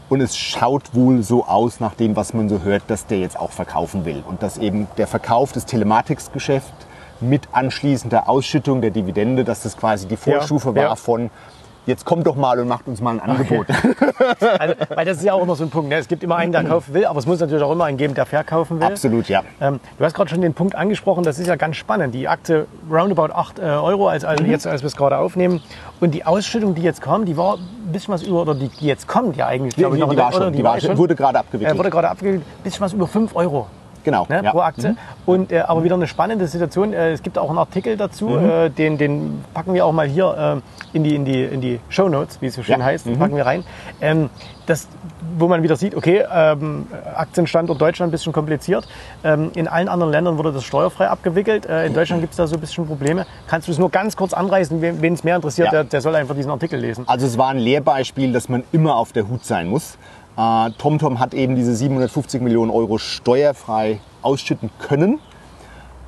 Und 0.08 0.22
es 0.22 0.36
schaut 0.36 0.94
wohl 0.94 1.22
so 1.22 1.44
aus, 1.44 1.80
nach 1.80 1.94
dem, 1.94 2.16
was 2.16 2.32
man 2.32 2.48
so 2.48 2.62
hört, 2.62 2.82
dass 2.88 3.06
der 3.06 3.18
jetzt 3.18 3.38
auch 3.38 3.52
verkaufen 3.52 4.06
will. 4.06 4.24
Und 4.26 4.42
dass 4.42 4.56
eben 4.56 4.88
der 4.96 5.06
Verkauf 5.06 5.52
des 5.52 5.66
Telematics-Geschäft 5.66 6.72
mit 7.20 7.48
anschließender 7.52 8.28
Ausschüttung 8.28 8.80
der 8.80 8.90
Dividende, 8.90 9.44
dass 9.44 9.62
das 9.62 9.76
quasi 9.76 10.06
die 10.06 10.16
Vorstufe 10.16 10.72
ja. 10.74 10.88
war 10.90 10.96
von 10.96 11.30
jetzt 11.88 12.04
kommt 12.04 12.26
doch 12.26 12.36
mal 12.36 12.60
und 12.60 12.68
macht 12.68 12.86
uns 12.86 13.00
mal 13.00 13.12
ein 13.12 13.20
Angebot. 13.20 13.66
Also, 14.58 14.74
weil 14.94 15.04
das 15.04 15.18
ist 15.18 15.24
ja 15.24 15.32
auch 15.32 15.42
immer 15.42 15.54
so 15.54 15.64
ein 15.64 15.70
Punkt. 15.70 15.88
Ne? 15.88 15.96
Es 15.96 16.06
gibt 16.06 16.22
immer 16.22 16.36
einen, 16.36 16.52
der 16.52 16.64
kaufen 16.64 16.92
will, 16.94 17.06
aber 17.06 17.18
es 17.18 17.26
muss 17.26 17.40
natürlich 17.40 17.62
auch 17.62 17.72
immer 17.72 17.84
einen 17.84 17.96
geben, 17.96 18.14
der 18.14 18.26
verkaufen 18.26 18.78
will. 18.78 18.86
Absolut, 18.86 19.28
ja. 19.28 19.42
Ähm, 19.60 19.80
du 19.98 20.04
hast 20.04 20.14
gerade 20.14 20.28
schon 20.30 20.40
den 20.40 20.54
Punkt 20.54 20.74
angesprochen, 20.74 21.24
das 21.24 21.38
ist 21.38 21.46
ja 21.46 21.56
ganz 21.56 21.76
spannend. 21.76 22.14
Die 22.14 22.28
Aktie 22.28 22.66
roundabout 22.90 23.32
8 23.32 23.58
äh, 23.58 23.62
Euro, 23.62 24.08
als, 24.08 24.24
also 24.24 24.44
jetzt, 24.44 24.66
als 24.66 24.82
wir 24.82 24.88
es 24.88 24.96
gerade 24.96 25.16
aufnehmen. 25.18 25.60
Und 26.00 26.12
die 26.12 26.24
Ausschüttung, 26.24 26.74
die 26.74 26.82
jetzt 26.82 27.00
kam, 27.00 27.24
die 27.24 27.36
war 27.36 27.56
ein 27.56 27.92
bisschen 27.92 28.14
was 28.14 28.22
über, 28.22 28.42
oder 28.42 28.54
die, 28.54 28.68
die 28.68 28.86
jetzt 28.86 29.08
kommt 29.08 29.36
ja 29.36 29.46
eigentlich, 29.46 29.74
Die, 29.74 29.80
glaube 29.80 29.96
ich, 29.96 30.02
die, 30.02 30.06
noch. 30.06 30.12
die 30.12 30.18
war 30.18 30.28
oder? 30.28 30.44
schon, 30.44 30.52
die 30.52 30.64
war 30.64 30.80
schon, 30.80 30.96
wurde 30.98 31.14
gerade 31.14 31.38
abgewickelt. 31.38 31.74
äh, 31.74 31.78
wurde 31.78 31.90
gerade 31.90 32.10
abgewickelt, 32.10 32.42
bisschen 32.62 32.80
was 32.80 32.92
über 32.92 33.06
5 33.06 33.34
Euro. 33.34 33.66
Genau. 34.10 34.26
Ne, 34.28 34.42
ja. 34.42 34.50
pro 34.50 34.60
Aktie. 34.60 34.96
Und, 35.26 35.52
äh, 35.52 35.60
aber 35.60 35.84
wieder 35.84 35.94
eine 35.94 36.06
spannende 36.06 36.46
Situation. 36.46 36.92
Äh, 36.92 37.12
es 37.12 37.22
gibt 37.22 37.36
auch 37.38 37.48
einen 37.50 37.58
Artikel 37.58 37.96
dazu, 37.96 38.28
Mhm. 38.28 38.48
äh, 38.50 38.68
den, 38.70 38.96
den 38.98 39.44
packen 39.54 39.74
wir 39.74 39.84
auch 39.84 39.92
mal 39.92 40.06
hier 40.06 40.60
äh, 40.92 40.96
in 40.96 41.04
die, 41.04 41.14
in 41.14 41.24
die, 41.24 41.44
in 41.44 41.60
die 41.60 41.80
Show 41.90 42.08
Notes, 42.08 42.40
wie 42.40 42.46
es 42.46 42.54
so 42.54 42.62
schön 42.62 42.80
Ja. 42.80 42.84
heißt, 42.86 43.06
Mhm. 43.06 43.18
packen 43.18 43.36
wir 43.36 43.44
rein. 43.46 43.64
Ähm, 44.00 44.30
das, 44.66 44.86
wo 45.38 45.48
man 45.48 45.62
wieder 45.62 45.76
sieht, 45.76 45.94
okay, 45.94 46.24
ähm, 46.30 46.86
Aktienstandort 47.14 47.80
Deutschland 47.80 48.10
ein 48.10 48.12
bisschen 48.12 48.32
kompliziert. 48.32 48.86
Ähm, 49.24 49.50
in 49.54 49.66
allen 49.68 49.88
anderen 49.88 50.12
Ländern 50.12 50.36
wurde 50.38 50.52
das 50.52 50.64
steuerfrei 50.64 51.08
abgewickelt. 51.08 51.64
Äh, 51.66 51.86
in 51.86 51.94
Deutschland 51.94 52.20
gibt 52.22 52.32
es 52.32 52.36
da 52.36 52.46
so 52.46 52.56
ein 52.56 52.60
bisschen 52.60 52.86
Probleme. 52.86 53.26
Kannst 53.46 53.68
du 53.68 53.72
es 53.72 53.78
nur 53.78 53.90
ganz 53.90 54.16
kurz 54.16 54.32
anreißen? 54.32 54.80
Wen 54.82 55.00
wen 55.02 55.14
es 55.14 55.24
mehr 55.24 55.36
interessiert, 55.36 55.66
Ja. 55.68 55.72
der, 55.72 55.84
der 55.84 56.00
soll 56.00 56.14
einfach 56.16 56.34
diesen 56.34 56.50
Artikel 56.50 56.78
lesen. 56.80 57.04
Also 57.06 57.26
es 57.26 57.38
war 57.38 57.48
ein 57.48 57.58
Lehrbeispiel, 57.58 58.32
dass 58.32 58.48
man 58.48 58.62
immer 58.72 58.96
auf 58.96 59.12
der 59.12 59.28
Hut 59.28 59.44
sein 59.44 59.68
muss. 59.68 59.96
Äh, 60.38 60.70
TomTom 60.78 61.18
hat 61.18 61.34
eben 61.34 61.56
diese 61.56 61.74
750 61.74 62.40
Millionen 62.40 62.70
Euro 62.70 62.98
steuerfrei 62.98 63.98
ausschütten 64.22 64.70
können. 64.78 65.18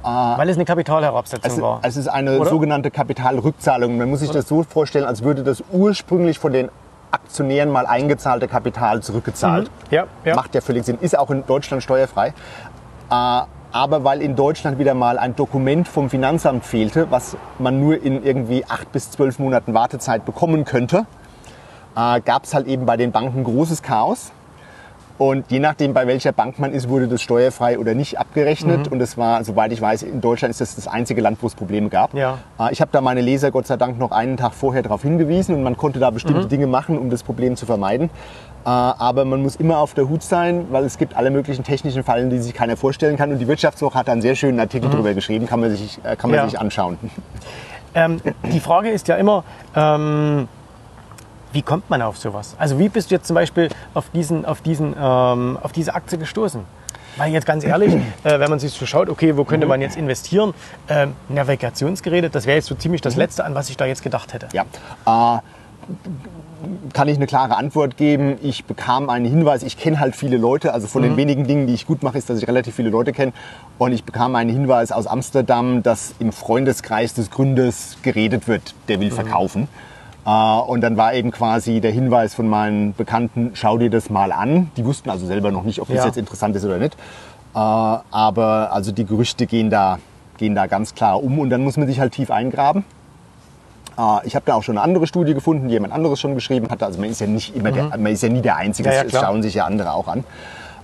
Weil 0.02 0.48
es 0.48 0.56
eine 0.56 0.64
Kapitalherabsetzung 0.64 1.50
Es, 1.50 1.60
war. 1.60 1.80
es 1.82 1.96
ist 1.98 2.08
eine 2.08 2.38
Oder? 2.38 2.48
sogenannte 2.48 2.90
Kapitalrückzahlung. 2.90 3.98
Man 3.98 4.08
muss 4.08 4.20
sich 4.20 4.30
das 4.30 4.48
so 4.48 4.62
vorstellen, 4.62 5.04
als 5.04 5.22
würde 5.22 5.42
das 5.42 5.62
ursprünglich 5.72 6.38
von 6.38 6.54
den 6.54 6.70
Aktionären 7.10 7.70
mal 7.70 7.84
eingezahlte 7.86 8.48
Kapital 8.48 9.02
zurückgezahlt. 9.02 9.70
ja, 9.90 10.06
ja. 10.24 10.36
Macht 10.36 10.54
ja 10.54 10.62
völlig 10.62 10.84
Sinn. 10.86 10.96
Ist 11.00 11.18
auch 11.18 11.30
in 11.30 11.44
Deutschland 11.44 11.82
steuerfrei. 11.82 12.28
Äh, 12.28 13.42
aber 13.72 14.04
weil 14.04 14.22
in 14.22 14.36
Deutschland 14.36 14.78
wieder 14.78 14.94
mal 14.94 15.18
ein 15.18 15.36
Dokument 15.36 15.86
vom 15.86 16.08
Finanzamt 16.08 16.64
fehlte, 16.64 17.10
was 17.10 17.36
man 17.58 17.78
nur 17.80 18.02
in 18.02 18.24
irgendwie 18.24 18.64
acht 18.66 18.90
bis 18.92 19.10
zwölf 19.10 19.38
Monaten 19.38 19.74
Wartezeit 19.74 20.24
bekommen 20.24 20.64
könnte, 20.64 21.06
äh, 21.96 22.20
gab 22.20 22.44
es 22.44 22.54
halt 22.54 22.66
eben 22.66 22.86
bei 22.86 22.96
den 22.96 23.12
Banken 23.12 23.44
großes 23.44 23.82
Chaos. 23.82 24.32
Und 25.18 25.50
je 25.50 25.58
nachdem, 25.58 25.92
bei 25.92 26.06
welcher 26.06 26.32
Bank 26.32 26.58
man 26.58 26.72
ist, 26.72 26.88
wurde 26.88 27.06
das 27.06 27.20
steuerfrei 27.20 27.78
oder 27.78 27.92
nicht 27.92 28.18
abgerechnet. 28.18 28.86
Mhm. 28.86 28.92
Und 28.92 29.00
es 29.02 29.18
war, 29.18 29.44
soweit 29.44 29.70
ich 29.70 29.78
weiß, 29.82 30.02
in 30.04 30.22
Deutschland 30.22 30.50
ist 30.50 30.62
das 30.62 30.76
das 30.76 30.88
einzige 30.88 31.20
Land, 31.20 31.42
wo 31.42 31.46
es 31.46 31.54
Probleme 31.54 31.90
gab. 31.90 32.14
Ja. 32.14 32.38
Äh, 32.58 32.72
Ich 32.72 32.80
habe 32.80 32.90
da 32.90 33.02
meine 33.02 33.20
Leser 33.20 33.50
Gott 33.50 33.66
sei 33.66 33.76
Dank 33.76 33.98
noch 33.98 34.12
einen 34.12 34.38
Tag 34.38 34.54
vorher 34.54 34.82
darauf 34.82 35.02
hingewiesen 35.02 35.54
und 35.54 35.62
man 35.62 35.76
konnte 35.76 35.98
da 35.98 36.08
bestimmte 36.08 36.44
Mhm. 36.44 36.48
Dinge 36.48 36.66
machen, 36.68 36.96
um 36.96 37.10
das 37.10 37.22
Problem 37.22 37.54
zu 37.56 37.66
vermeiden. 37.66 38.08
Äh, 38.64 38.68
Aber 38.70 39.26
man 39.26 39.42
muss 39.42 39.56
immer 39.56 39.76
auf 39.76 39.92
der 39.92 40.08
Hut 40.08 40.22
sein, 40.22 40.68
weil 40.70 40.84
es 40.84 40.96
gibt 40.96 41.14
alle 41.14 41.30
möglichen 41.30 41.64
technischen 41.64 42.02
Fallen, 42.02 42.30
die 42.30 42.38
sich 42.38 42.54
keiner 42.54 42.78
vorstellen 42.78 43.18
kann. 43.18 43.30
Und 43.30 43.40
die 43.40 43.46
Wirtschaftswoche 43.48 43.98
hat 43.98 44.08
da 44.08 44.12
einen 44.12 44.22
sehr 44.22 44.36
schönen 44.36 44.58
Artikel 44.58 44.88
drüber 44.88 45.12
geschrieben, 45.12 45.46
kann 45.46 45.60
man 45.60 45.70
sich, 45.76 45.98
äh, 46.02 46.16
kann 46.16 46.30
man 46.30 46.38
Mhm. 46.38 46.44
Ja. 46.44 46.48
sich 46.48 46.58
anschauen. 46.58 46.96
Ähm, 47.94 48.22
die 48.50 48.60
Frage 48.60 48.88
ist 48.88 49.06
ja 49.08 49.16
immer, 49.16 49.44
ähm, 49.76 50.48
wie 51.52 51.62
kommt 51.62 51.90
man 51.90 52.02
auf 52.02 52.16
sowas? 52.16 52.54
Also 52.58 52.78
wie 52.78 52.88
bist 52.88 53.10
du 53.10 53.14
jetzt 53.14 53.26
zum 53.26 53.34
Beispiel 53.34 53.68
auf, 53.94 54.10
diesen, 54.10 54.44
auf, 54.44 54.60
diesen, 54.60 54.94
ähm, 54.98 55.58
auf 55.62 55.72
diese 55.72 55.94
Aktie 55.94 56.18
gestoßen? 56.18 56.62
Weil 57.16 57.32
jetzt 57.32 57.46
ganz 57.46 57.64
ehrlich, 57.64 57.94
äh, 58.24 58.38
wenn 58.38 58.50
man 58.50 58.58
sich 58.58 58.72
so 58.72 58.86
schaut, 58.86 59.08
okay, 59.08 59.36
wo 59.36 59.44
könnte 59.44 59.66
man 59.66 59.80
jetzt 59.80 59.96
investieren? 59.96 60.54
Ähm, 60.88 61.14
Navigationsgeräte, 61.28 62.30
das 62.30 62.46
wäre 62.46 62.56
jetzt 62.56 62.66
so 62.66 62.74
ziemlich 62.74 63.00
das 63.00 63.16
Letzte, 63.16 63.44
an 63.44 63.54
was 63.54 63.68
ich 63.70 63.76
da 63.76 63.86
jetzt 63.86 64.02
gedacht 64.02 64.32
hätte. 64.32 64.48
Ja. 64.52 64.64
Äh, 65.06 65.40
kann 66.92 67.08
ich 67.08 67.16
eine 67.16 67.26
klare 67.26 67.56
Antwort 67.56 67.96
geben. 67.96 68.36
Ich 68.42 68.64
bekam 68.64 69.08
einen 69.08 69.24
Hinweis, 69.24 69.62
ich 69.62 69.78
kenne 69.78 69.98
halt 69.98 70.14
viele 70.14 70.36
Leute, 70.36 70.74
also 70.74 70.86
von 70.86 71.02
den 71.02 71.16
wenigen 71.16 71.46
Dingen, 71.46 71.66
die 71.66 71.74
ich 71.74 71.86
gut 71.86 72.02
mache, 72.02 72.18
ist, 72.18 72.28
dass 72.28 72.38
ich 72.38 72.46
relativ 72.46 72.74
viele 72.74 72.90
Leute 72.90 73.12
kenne. 73.12 73.32
Und 73.78 73.92
ich 73.92 74.04
bekam 74.04 74.34
einen 74.34 74.50
Hinweis 74.50 74.92
aus 74.92 75.06
Amsterdam, 75.06 75.82
dass 75.82 76.14
im 76.18 76.32
Freundeskreis 76.32 77.14
des 77.14 77.30
Gründers 77.30 77.96
geredet 78.02 78.46
wird, 78.46 78.74
der 78.88 79.00
will 79.00 79.10
verkaufen. 79.10 79.68
Äh, 80.26 80.30
und 80.30 80.80
dann 80.82 80.96
war 80.96 81.14
eben 81.14 81.30
quasi 81.30 81.80
der 81.80 81.90
Hinweis 81.92 82.34
von 82.34 82.48
meinen 82.48 82.94
Bekannten, 82.94 83.52
schau 83.54 83.78
dir 83.78 83.90
das 83.90 84.10
mal 84.10 84.32
an. 84.32 84.70
Die 84.76 84.84
wussten 84.84 85.10
also 85.10 85.26
selber 85.26 85.50
noch 85.50 85.62
nicht, 85.64 85.80
ob 85.80 85.88
das 85.88 85.96
Ja. 85.98 86.06
jetzt 86.06 86.16
interessant 86.18 86.54
ist 86.56 86.64
oder 86.64 86.78
nicht. 86.78 86.94
Äh, 87.54 87.58
aber 87.58 88.70
also 88.72 88.92
die 88.92 89.04
Gerüchte 89.04 89.46
gehen 89.46 89.70
da, 89.70 89.98
gehen 90.38 90.54
da 90.54 90.66
ganz 90.66 90.94
klar 90.94 91.22
um 91.22 91.38
und 91.38 91.50
dann 91.50 91.62
muss 91.64 91.76
man 91.76 91.86
sich 91.86 92.00
halt 92.00 92.12
tief 92.12 92.30
eingraben. 92.30 92.84
Äh, 93.98 94.26
Ich 94.26 94.34
habe 94.36 94.44
da 94.46 94.54
auch 94.54 94.62
schon 94.62 94.76
eine 94.78 94.84
andere 94.84 95.06
Studie 95.06 95.34
gefunden, 95.34 95.68
die 95.68 95.72
jemand 95.74 95.92
anderes 95.92 96.20
schon 96.20 96.34
geschrieben 96.34 96.68
hatte. 96.70 96.86
Also 96.86 97.00
man 97.00 97.08
ist 97.10 97.20
ja 97.20 97.26
nicht 97.26 97.56
immer 97.56 97.72
der, 97.72 97.84
man 97.98 98.06
ist 98.12 98.22
ja 98.22 98.28
nie 98.28 98.42
der 98.42 98.56
Einzige, 98.56 98.88
Mhm. 98.88 98.94
Ja, 98.94 99.02
ja, 99.02 99.08
klar. 99.08 99.24
schauen 99.24 99.42
sich 99.42 99.54
ja 99.54 99.64
andere 99.64 99.92
auch 99.94 100.06
an. 100.08 100.24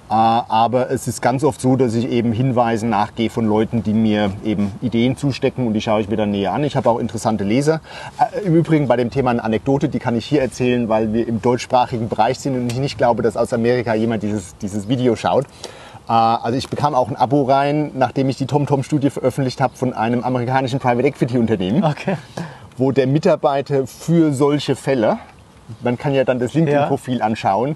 Äh, 0.09 0.13
aber 0.15 0.91
es 0.91 1.09
ist 1.09 1.21
ganz 1.21 1.43
oft 1.43 1.61
so, 1.61 1.75
dass 1.75 1.95
ich 1.95 2.09
eben 2.09 2.33
Hinweisen 2.33 2.91
nachgehe 2.91 3.29
von 3.29 3.45
Leuten, 3.47 3.83
die 3.83 3.93
mir 3.93 4.31
eben 4.45 4.71
Ideen 4.81 5.17
zustecken 5.17 5.67
und 5.67 5.75
die 5.75 5.81
schaue 5.81 6.01
ich 6.01 6.09
mir 6.09 6.17
dann 6.17 6.31
näher 6.31 6.53
an. 6.53 6.63
Ich 6.63 6.77
habe 6.77 6.89
auch 6.89 6.99
interessante 6.99 7.43
Leser. 7.43 7.81
Äh, 8.19 8.47
Im 8.47 8.55
Übrigen 8.55 8.87
bei 8.87 8.97
dem 8.97 9.11
Thema 9.11 9.31
eine 9.31 9.43
Anekdote, 9.43 9.89
die 9.89 9.99
kann 9.99 10.17
ich 10.17 10.25
hier 10.25 10.41
erzählen, 10.43 10.89
weil 10.89 11.13
wir 11.13 11.27
im 11.27 11.43
deutschsprachigen 11.43 12.09
Bereich 12.09 12.39
sind 12.39 12.55
und 12.55 12.71
ich 12.71 12.79
nicht 12.79 12.99
glaube, 12.99 13.23
dass 13.23 13.37
aus 13.37 13.53
Amerika 13.53 13.95
jemand 13.95 14.23
dieses, 14.23 14.57
dieses 14.59 14.89
Video 14.89 15.17
schaut. 15.17 15.45
Äh, 16.09 16.13
Also 16.13 16.57
ich 16.57 16.69
bekam 16.69 16.95
auch 16.95 17.09
ein 17.09 17.17
Abo 17.17 17.43
rein, 17.43 17.91
nachdem 17.95 18.29
ich 18.29 18.37
die 18.37 18.47
TomTom-Studie 18.47 19.11
veröffentlicht 19.11 19.61
habe 19.61 19.77
von 19.77 19.93
einem 19.93 20.23
amerikanischen 20.23 20.79
Private 20.79 21.09
Equity 21.09 21.37
Unternehmen, 21.37 21.83
Okay. 21.83 22.17
wo 22.77 22.93
der 22.93 23.09
Mitarbeiter 23.09 23.89
für 23.89 24.33
solche 24.33 24.77
Fälle, 24.77 25.19
man 25.83 25.99
kann 25.99 26.15
ja 26.15 26.23
dann 26.23 26.39
das 26.39 26.55
LinkedIn-Profil 26.55 27.23
anschauen, 27.23 27.75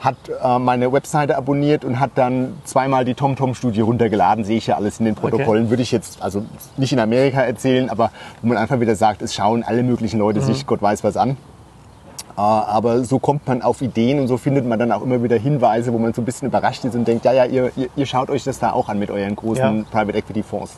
hat 0.00 0.16
äh, 0.28 0.58
meine 0.58 0.92
Webseite 0.92 1.36
abonniert 1.36 1.84
und 1.84 1.98
hat 2.00 2.10
dann 2.16 2.54
zweimal 2.64 3.04
die 3.04 3.14
TomTom-Studie 3.14 3.80
runtergeladen, 3.80 4.44
sehe 4.44 4.58
ich 4.58 4.66
ja 4.66 4.76
alles 4.76 4.98
in 4.98 5.06
den 5.06 5.14
Protokollen. 5.14 5.70
Würde 5.70 5.82
ich 5.82 5.92
jetzt 5.92 6.22
also 6.22 6.44
nicht 6.76 6.92
in 6.92 6.98
Amerika 7.00 7.40
erzählen, 7.40 7.88
aber 7.90 8.10
wo 8.42 8.48
man 8.48 8.58
einfach 8.58 8.78
wieder 8.80 8.94
sagt, 8.94 9.22
es 9.22 9.34
schauen 9.34 9.62
alle 9.64 9.82
möglichen 9.82 10.18
Leute 10.18 10.40
sich 10.40 10.66
Gott 10.66 10.82
weiß 10.82 11.02
was 11.02 11.16
an. 11.16 11.30
Äh, 12.36 12.40
Aber 12.40 13.02
so 13.04 13.18
kommt 13.18 13.46
man 13.46 13.62
auf 13.62 13.80
Ideen 13.80 14.20
und 14.20 14.28
so 14.28 14.36
findet 14.36 14.66
man 14.66 14.78
dann 14.78 14.92
auch 14.92 15.02
immer 15.02 15.22
wieder 15.22 15.36
Hinweise, 15.36 15.92
wo 15.92 15.98
man 15.98 16.12
so 16.12 16.20
ein 16.20 16.26
bisschen 16.26 16.48
überrascht 16.48 16.84
ist 16.84 16.94
und 16.94 17.08
denkt, 17.08 17.24
ja, 17.24 17.32
ja, 17.32 17.44
ihr, 17.46 17.72
ihr, 17.76 17.88
ihr 17.96 18.06
schaut 18.06 18.28
euch 18.28 18.44
das 18.44 18.58
da 18.58 18.72
auch 18.72 18.88
an 18.90 18.98
mit 18.98 19.10
euren 19.10 19.34
großen 19.34 19.78
Ja. 19.78 19.84
Private 19.90 20.18
Equity 20.18 20.42
Fonds. 20.42 20.76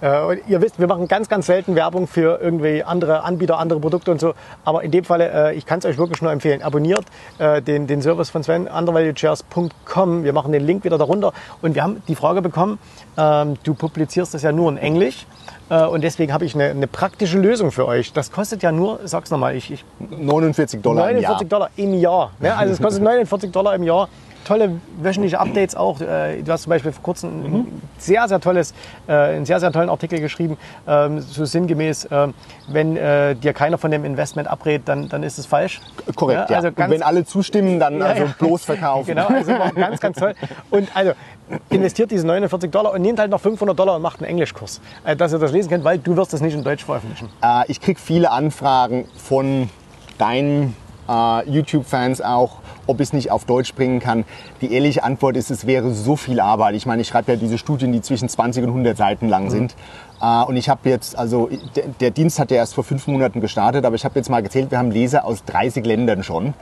Äh, 0.00 0.20
und 0.20 0.40
ihr 0.48 0.60
wisst, 0.60 0.78
wir 0.78 0.86
machen 0.86 1.08
ganz, 1.08 1.28
ganz 1.28 1.46
selten 1.46 1.74
Werbung 1.74 2.06
für 2.06 2.40
irgendwie 2.40 2.82
andere 2.82 3.22
Anbieter, 3.22 3.58
andere 3.58 3.80
Produkte 3.80 4.10
und 4.10 4.20
so. 4.20 4.34
Aber 4.64 4.82
in 4.82 4.90
dem 4.90 5.04
Falle, 5.04 5.30
äh, 5.30 5.54
ich 5.54 5.66
kann 5.66 5.78
es 5.78 5.84
euch 5.84 5.98
wirklich 5.98 6.20
nur 6.20 6.32
empfehlen. 6.32 6.62
Abonniert 6.62 7.04
äh, 7.38 7.62
den, 7.62 7.86
den 7.86 8.02
Service 8.02 8.30
von 8.30 8.42
Sven, 8.42 8.66
undervaluedchairs.com. 8.66 10.24
Wir 10.24 10.32
machen 10.32 10.52
den 10.52 10.64
Link 10.64 10.84
wieder 10.84 10.98
darunter. 10.98 11.32
Und 11.62 11.74
wir 11.74 11.82
haben 11.82 12.02
die 12.08 12.14
Frage 12.14 12.42
bekommen, 12.42 12.78
ähm, 13.16 13.54
du 13.62 13.74
publizierst 13.74 14.34
das 14.34 14.42
ja 14.42 14.52
nur 14.52 14.70
in 14.70 14.76
Englisch. 14.78 15.26
Äh, 15.70 15.84
und 15.84 16.02
deswegen 16.04 16.32
habe 16.32 16.44
ich 16.44 16.54
eine, 16.54 16.64
eine 16.64 16.86
praktische 16.86 17.38
Lösung 17.38 17.72
für 17.72 17.86
euch. 17.86 18.12
Das 18.12 18.30
kostet 18.30 18.62
ja 18.62 18.72
nur, 18.72 19.00
sag's 19.04 19.30
nochmal, 19.30 19.56
ich, 19.56 19.70
ich 19.70 19.84
49 19.98 20.82
Dollar 20.82 21.10
im 21.10 21.18
Jahr. 21.18 21.32
49 21.32 21.48
Dollar 21.48 21.70
im 21.76 21.94
Jahr. 21.94 22.30
Ne? 22.40 22.56
Also 22.56 22.72
es 22.74 22.82
kostet 22.82 23.02
49 23.04 23.50
Dollar 23.50 23.74
im 23.74 23.82
Jahr. 23.82 24.08
Tolle 24.46 24.72
wöchentliche 25.00 25.40
Updates 25.40 25.74
auch. 25.74 26.02
Äh, 26.02 26.42
Du 26.42 26.52
hast 26.52 26.64
zum 26.64 26.70
Beispiel 26.70 26.92
vor 26.92 27.02
kurzem 27.02 27.30
ein 27.30 27.82
sehr, 27.96 28.28
sehr 28.28 28.40
tolles, 28.40 28.74
äh, 29.06 29.12
einen 29.12 29.46
sehr, 29.46 29.58
sehr 29.58 29.72
tollen 29.72 29.88
Artikel 29.88 30.20
geschrieben, 30.20 30.58
ähm, 30.86 31.20
so 31.20 31.46
sinngemäß, 31.46 32.08
wenn 32.68 32.94
dir 32.94 33.52
keiner 33.54 33.78
von 33.78 33.90
dem 33.90 34.04
Investment 34.04 34.48
abrät, 34.48 34.82
dann, 34.84 35.08
dann 35.08 35.22
ist 35.22 35.38
es 35.38 35.46
falsch. 35.46 35.80
Korrekt, 36.14 36.50
ja. 36.50 36.56
Also 36.56 36.68
und 36.68 36.76
wenn 36.90 37.02
alle 37.02 37.24
zustimmen, 37.24 37.78
dann 37.80 38.00
Ja, 38.00 38.06
also 38.06 38.24
bloß 38.38 38.64
verkaufen. 38.64 39.06
Genau, 39.14 39.28
also 39.28 39.52
ganz, 39.74 40.00
ganz 40.00 40.18
toll. 40.18 40.34
Und 40.70 40.94
also 40.94 41.12
investiert 41.70 42.10
diese 42.10 42.26
49 42.26 42.70
Dollar 42.70 42.92
und 42.92 43.02
nehmt 43.02 43.18
halt 43.18 43.30
noch 43.30 43.40
500 43.40 43.78
Dollar 43.78 43.96
und 43.96 44.02
macht 44.02 44.20
einen 44.20 44.30
Englischkurs, 44.30 44.80
äh, 45.04 45.16
dass 45.16 45.32
ihr 45.32 45.38
das 45.38 45.52
lesen 45.52 45.68
könnt, 45.68 45.84
weil 45.84 45.98
du 45.98 46.16
wirst 46.16 46.32
das 46.32 46.40
nicht 46.40 46.54
in 46.54 46.64
Deutsch 46.64 46.84
veröffentlichen. 46.84 47.28
Äh, 47.42 47.64
ich 47.68 47.80
kriege 47.80 48.00
viele 48.00 48.30
Anfragen 48.30 49.06
von 49.16 49.68
deinen 50.18 50.76
äh, 51.08 51.48
YouTube-Fans 51.48 52.20
auch, 52.20 52.58
ob 52.86 53.00
ich 53.00 53.08
es 53.08 53.12
nicht 53.12 53.30
auf 53.30 53.44
Deutsch 53.44 53.74
bringen 53.74 54.00
kann. 54.00 54.24
Die 54.60 54.72
ehrliche 54.72 55.04
Antwort 55.04 55.36
ist, 55.36 55.50
es 55.50 55.66
wäre 55.66 55.92
so 55.92 56.16
viel 56.16 56.40
Arbeit. 56.40 56.74
Ich 56.74 56.86
meine, 56.86 57.02
ich 57.02 57.08
schreibe 57.08 57.32
ja 57.32 57.38
diese 57.38 57.58
Studien, 57.58 57.92
die 57.92 58.00
zwischen 58.00 58.28
20 58.28 58.64
und 58.64 58.70
100 58.70 58.96
Seiten 58.96 59.28
lang 59.28 59.50
sind. 59.50 59.74
Äh, 60.20 60.44
und 60.44 60.56
ich 60.56 60.68
habe 60.68 60.88
jetzt, 60.88 61.16
also 61.16 61.50
der, 61.76 61.84
der 62.00 62.10
Dienst 62.10 62.38
hat 62.38 62.50
ja 62.50 62.58
erst 62.58 62.74
vor 62.74 62.84
fünf 62.84 63.06
Monaten 63.06 63.40
gestartet, 63.40 63.84
aber 63.84 63.96
ich 63.96 64.04
habe 64.04 64.18
jetzt 64.18 64.30
mal 64.30 64.42
gezählt, 64.42 64.70
wir 64.70 64.78
haben 64.78 64.90
Leser 64.90 65.24
aus 65.24 65.44
30 65.44 65.84
Ländern 65.84 66.22
schon. 66.22 66.54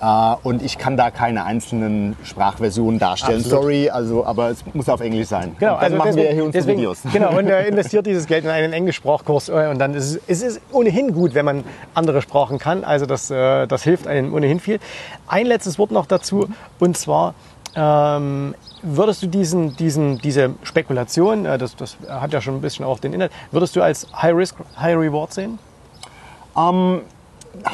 Äh, 0.00 0.34
und 0.42 0.62
ich 0.62 0.78
kann 0.78 0.96
da 0.96 1.10
keine 1.10 1.44
einzelnen 1.44 2.16
Sprachversionen 2.24 2.98
darstellen. 2.98 3.40
Absolut. 3.40 3.62
Sorry, 3.62 3.90
also, 3.90 4.24
aber 4.24 4.50
es 4.50 4.64
muss 4.74 4.88
auf 4.88 5.00
Englisch 5.00 5.28
sein. 5.28 5.54
Genau, 5.58 5.74
Und 5.74 5.82
dann 5.82 5.96
machen 5.96 6.16
wir 6.16 6.24
ja 6.24 6.32
hier 6.32 6.44
unsere 6.44 6.62
deswegen, 6.62 6.78
Videos. 6.78 7.02
Genau, 7.12 7.36
und 7.36 7.48
äh, 7.48 7.68
investiert 7.68 8.06
dieses 8.06 8.26
Geld 8.26 8.44
in 8.44 8.50
einen 8.50 8.72
Englischsprachkurs 8.72 9.48
äh, 9.48 9.68
und 9.70 9.78
dann 9.78 9.94
ist 9.94 10.20
es, 10.26 10.42
ist 10.42 10.60
ohnehin 10.72 11.12
gut, 11.12 11.34
wenn 11.34 11.44
man 11.44 11.64
andere 11.94 12.22
Sprachen 12.22 12.58
kann. 12.58 12.84
Also 12.84 13.06
das, 13.06 13.30
äh, 13.30 13.66
das 13.66 13.82
hilft 13.84 14.06
einem 14.06 14.34
ohnehin 14.34 14.60
viel. 14.60 14.80
Ein 15.26 15.46
letztes 15.46 15.78
Wort 15.78 15.90
noch 15.90 16.06
dazu 16.06 16.48
und 16.80 16.96
zwar 16.96 17.34
ähm, 17.76 18.54
würdest 18.82 19.22
du 19.22 19.26
diesen, 19.26 19.76
diesen, 19.76 20.18
diese 20.18 20.54
Spekulation, 20.62 21.44
das, 21.44 21.74
das 21.76 21.96
hat 22.08 22.32
ja 22.32 22.40
schon 22.40 22.54
ein 22.54 22.60
bisschen 22.60 22.84
auch 22.84 22.98
den 22.98 23.12
Inhalt, 23.12 23.32
würdest 23.50 23.74
du 23.74 23.82
als 23.82 24.06
High 24.14 24.34
Risk, 24.34 24.56
High 24.78 24.96
Reward 24.96 25.32
sehen? 25.32 25.58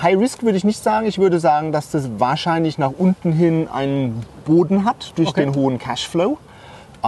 High 0.03 0.19
Risk 0.19 0.43
würde 0.43 0.57
ich 0.57 0.65
nicht 0.65 0.83
sagen. 0.83 1.07
Ich 1.07 1.19
würde 1.19 1.41
sagen, 1.41 1.73
dass 1.73 1.91
das 1.91 2.09
wahrscheinlich 2.19 2.79
nach 2.79 2.93
unten 2.97 3.33
hin 3.33 3.69
einen 3.73 4.25
Boden 4.45 4.85
hat 4.85 5.13
durch 5.17 5.29
Okay. 5.31 5.45
den 5.47 5.55
hohen 5.55 5.79
Cashflow. 5.79 6.39
Äh, 7.03 7.07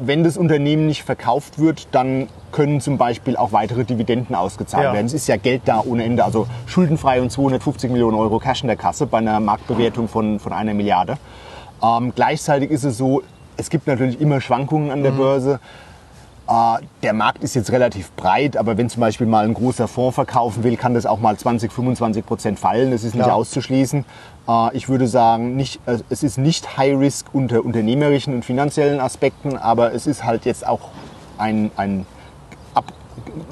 wenn 0.00 0.22
das 0.22 0.36
Unternehmen 0.36 0.86
nicht 0.86 1.02
verkauft 1.02 1.58
wird, 1.58 1.88
dann 1.92 2.28
können 2.52 2.80
zum 2.80 2.96
Beispiel 2.98 3.36
auch 3.36 3.50
weitere 3.52 3.84
Dividenden 3.84 4.36
ausgezahlt 4.36 4.84
Ja. 4.84 4.92
werden. 4.92 5.06
Es 5.06 5.14
ist 5.14 5.26
ja 5.26 5.36
Geld 5.36 5.62
da 5.64 5.82
ohne 5.84 6.04
Ende, 6.04 6.24
also 6.24 6.46
schuldenfrei 6.66 7.20
und 7.20 7.30
250 7.32 7.90
Millionen 7.90 8.16
Euro 8.16 8.38
Cash 8.38 8.62
in 8.62 8.68
der 8.68 8.76
Kasse 8.76 9.06
bei 9.06 9.18
einer 9.18 9.40
Marktbewertung 9.40 10.06
von, 10.08 10.38
von 10.38 10.52
einer 10.52 10.74
Milliarde. 10.74 11.16
Ähm, 11.82 12.12
gleichzeitig 12.14 12.70
ist 12.70 12.84
es 12.84 12.96
so, 12.98 13.22
es 13.56 13.68
gibt 13.68 13.86
natürlich 13.88 14.20
immer 14.20 14.40
Schwankungen 14.40 14.90
an 14.92 15.02
der 15.02 15.10
Börse. 15.10 15.58
Äh, 16.48 16.78
der 17.02 17.12
Markt 17.12 17.44
ist 17.44 17.54
jetzt 17.54 17.70
relativ 17.70 18.10
breit, 18.12 18.56
aber 18.56 18.76
wenn 18.76 18.88
zum 18.88 19.00
Beispiel 19.00 19.26
mal 19.26 19.44
ein 19.44 19.54
großer 19.54 19.88
Fonds 19.88 20.14
verkaufen 20.14 20.64
will, 20.64 20.76
kann 20.76 20.94
das 20.94 21.06
auch 21.06 21.20
mal 21.20 21.36
20, 21.36 21.72
25 21.72 22.26
Prozent 22.26 22.58
fallen. 22.58 22.90
Das 22.90 23.04
ist 23.04 23.14
nicht 23.14 23.24
Klar. 23.24 23.36
auszuschließen. 23.36 24.04
Äh, 24.48 24.76
ich 24.76 24.88
würde 24.88 25.06
sagen, 25.06 25.56
nicht, 25.56 25.80
äh, 25.86 25.98
es 26.08 26.22
ist 26.22 26.38
nicht 26.38 26.76
High 26.76 26.98
Risk 26.98 27.26
unter 27.32 27.64
unternehmerischen 27.64 28.34
und 28.34 28.44
finanziellen 28.44 29.00
Aspekten, 29.00 29.56
aber 29.56 29.94
es 29.94 30.06
ist 30.06 30.24
halt 30.24 30.44
jetzt 30.44 30.66
auch 30.66 30.90
ein, 31.38 31.70
ein 31.76 32.06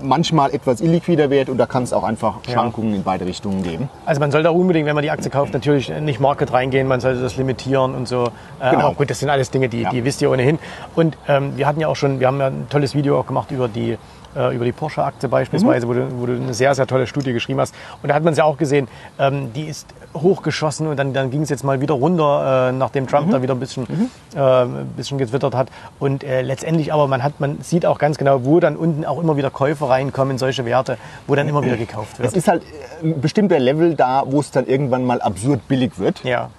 manchmal 0.03 0.53
etwas 0.55 0.81
illiquider 0.81 1.31
Wert 1.31 1.49
und 1.49 1.59
da 1.59 1.67
kann 1.67 1.83
es 1.83 1.93
auch 1.93 2.03
einfach 2.05 2.37
Schwankungen 2.49 2.95
in 2.95 3.03
beide 3.03 3.25
Richtungen 3.27 3.63
geben. 3.63 3.89
Also 4.07 4.21
man 4.21 4.31
sollte 4.31 4.51
auch 4.51 4.55
unbedingt, 4.55 4.87
wenn 4.87 4.95
man 4.95 5.03
die 5.03 5.11
Aktie 5.11 5.31
kauft, 5.31 5.53
natürlich 5.53 5.89
nicht 6.01 6.21
Market 6.21 6.53
reingehen, 6.53 6.87
man 6.87 7.01
sollte 7.01 7.21
das 7.21 7.37
limitieren 7.37 7.95
und 7.95 8.07
so. 8.09 8.27
Äh, 8.61 8.71
Genau. 8.71 8.87
Aber 8.87 8.95
gut, 8.95 9.11
das 9.11 9.19
sind 9.21 9.31
alles 9.31 9.51
Dinge, 9.51 9.69
die, 9.69 9.83
Ja. 9.83 9.91
die 9.91 10.05
wisst 10.05 10.23
ihr 10.23 10.31
ohnehin. 10.31 10.59
Und 10.95 11.17
ähm, 11.29 11.53
wir 11.57 11.67
hatten 11.67 11.81
ja 11.81 11.89
auch 11.89 11.97
schon, 11.97 12.21
wir 12.21 12.27
haben 12.27 12.39
ja 12.41 12.47
ein 12.49 12.67
tolles 12.71 12.95
Video 12.95 13.19
auch 13.19 13.27
gemacht 13.27 13.51
über 13.51 13.69
die 13.69 13.97
über 14.35 14.65
die 14.65 14.73
Porsche-Aktie 14.73 15.29
beispielsweise, 15.29 15.89
wo, 15.89 15.93
du, 15.93 16.07
wo 16.21 16.27
du 16.27 16.35
eine 16.35 16.55
sehr, 16.55 16.75
sehr 16.75 16.87
tolle 16.87 17.07
Studie 17.07 17.33
geschrieben 17.33 17.61
hast. 17.61 17.75
Und 18.03 18.09
da 18.09 18.15
hat 18.15 18.23
man 18.23 18.33
es 18.33 18.39
ja 18.39 18.45
auch 18.45 18.57
gesehen, 18.57 18.87
ähm, 19.19 19.53
die 19.53 19.65
ist 19.65 19.87
hochgeschossen 20.15 20.87
und 20.87 20.97
dann, 20.97 21.13
dann 21.13 21.31
ging 21.31 21.43
es 21.43 21.49
jetzt 21.49 21.65
mal 21.65 21.81
wieder 21.81 21.95
runter, 21.95 22.69
äh, 22.69 22.73
nachdem 22.73 23.07
Trump 23.07 23.31
da 23.31 23.43
wieder 23.43 23.55
ein 23.55 23.61
bisschen, 23.61 23.87
äh, 24.35 24.39
ein 24.41 24.87
bisschen 24.97 25.19
getwittert 25.19 25.55
hat. 25.55 25.69
Und 25.99 26.25
äh, 26.25 26.43
letztendlich 26.43 26.93
aber, 26.93 27.07
man, 27.07 27.23
hat, 27.23 27.41
man 27.41 27.61
sieht 27.63 27.87
auch 27.87 27.99
ganz 27.99 28.19
genau, 28.19 28.45
wo 28.45 28.61
dann 28.61 28.77
unten 28.77 29.05
auch 29.05 29.21
immer 29.21 29.37
wieder 29.37 29.51
Käufer 29.51 29.89
reinkommen 29.89 30.33
in 30.33 30.39
solche 30.39 30.65
Werte, 30.65 30.99
wo 31.27 31.35
dann 31.35 31.49
immer 31.49 31.65
wieder 31.65 31.77
gekauft 31.77 32.15
Es 32.15 32.19
wird. 32.19 32.37
ist 32.37 32.49
halt 32.49 32.63
äh, 33.03 33.07
ein 33.07 33.21
bestimmter 33.21 33.59
Level 33.59 33.95
da, 33.95 34.25
wo 34.27 34.41
es 34.41 34.51
dann 34.51 34.67
irgendwann 34.67 35.05
mal 35.05 35.21
absurd 35.21 35.67
billig 35.69 35.99
wird. 35.99 36.23
Ja. 36.25 36.51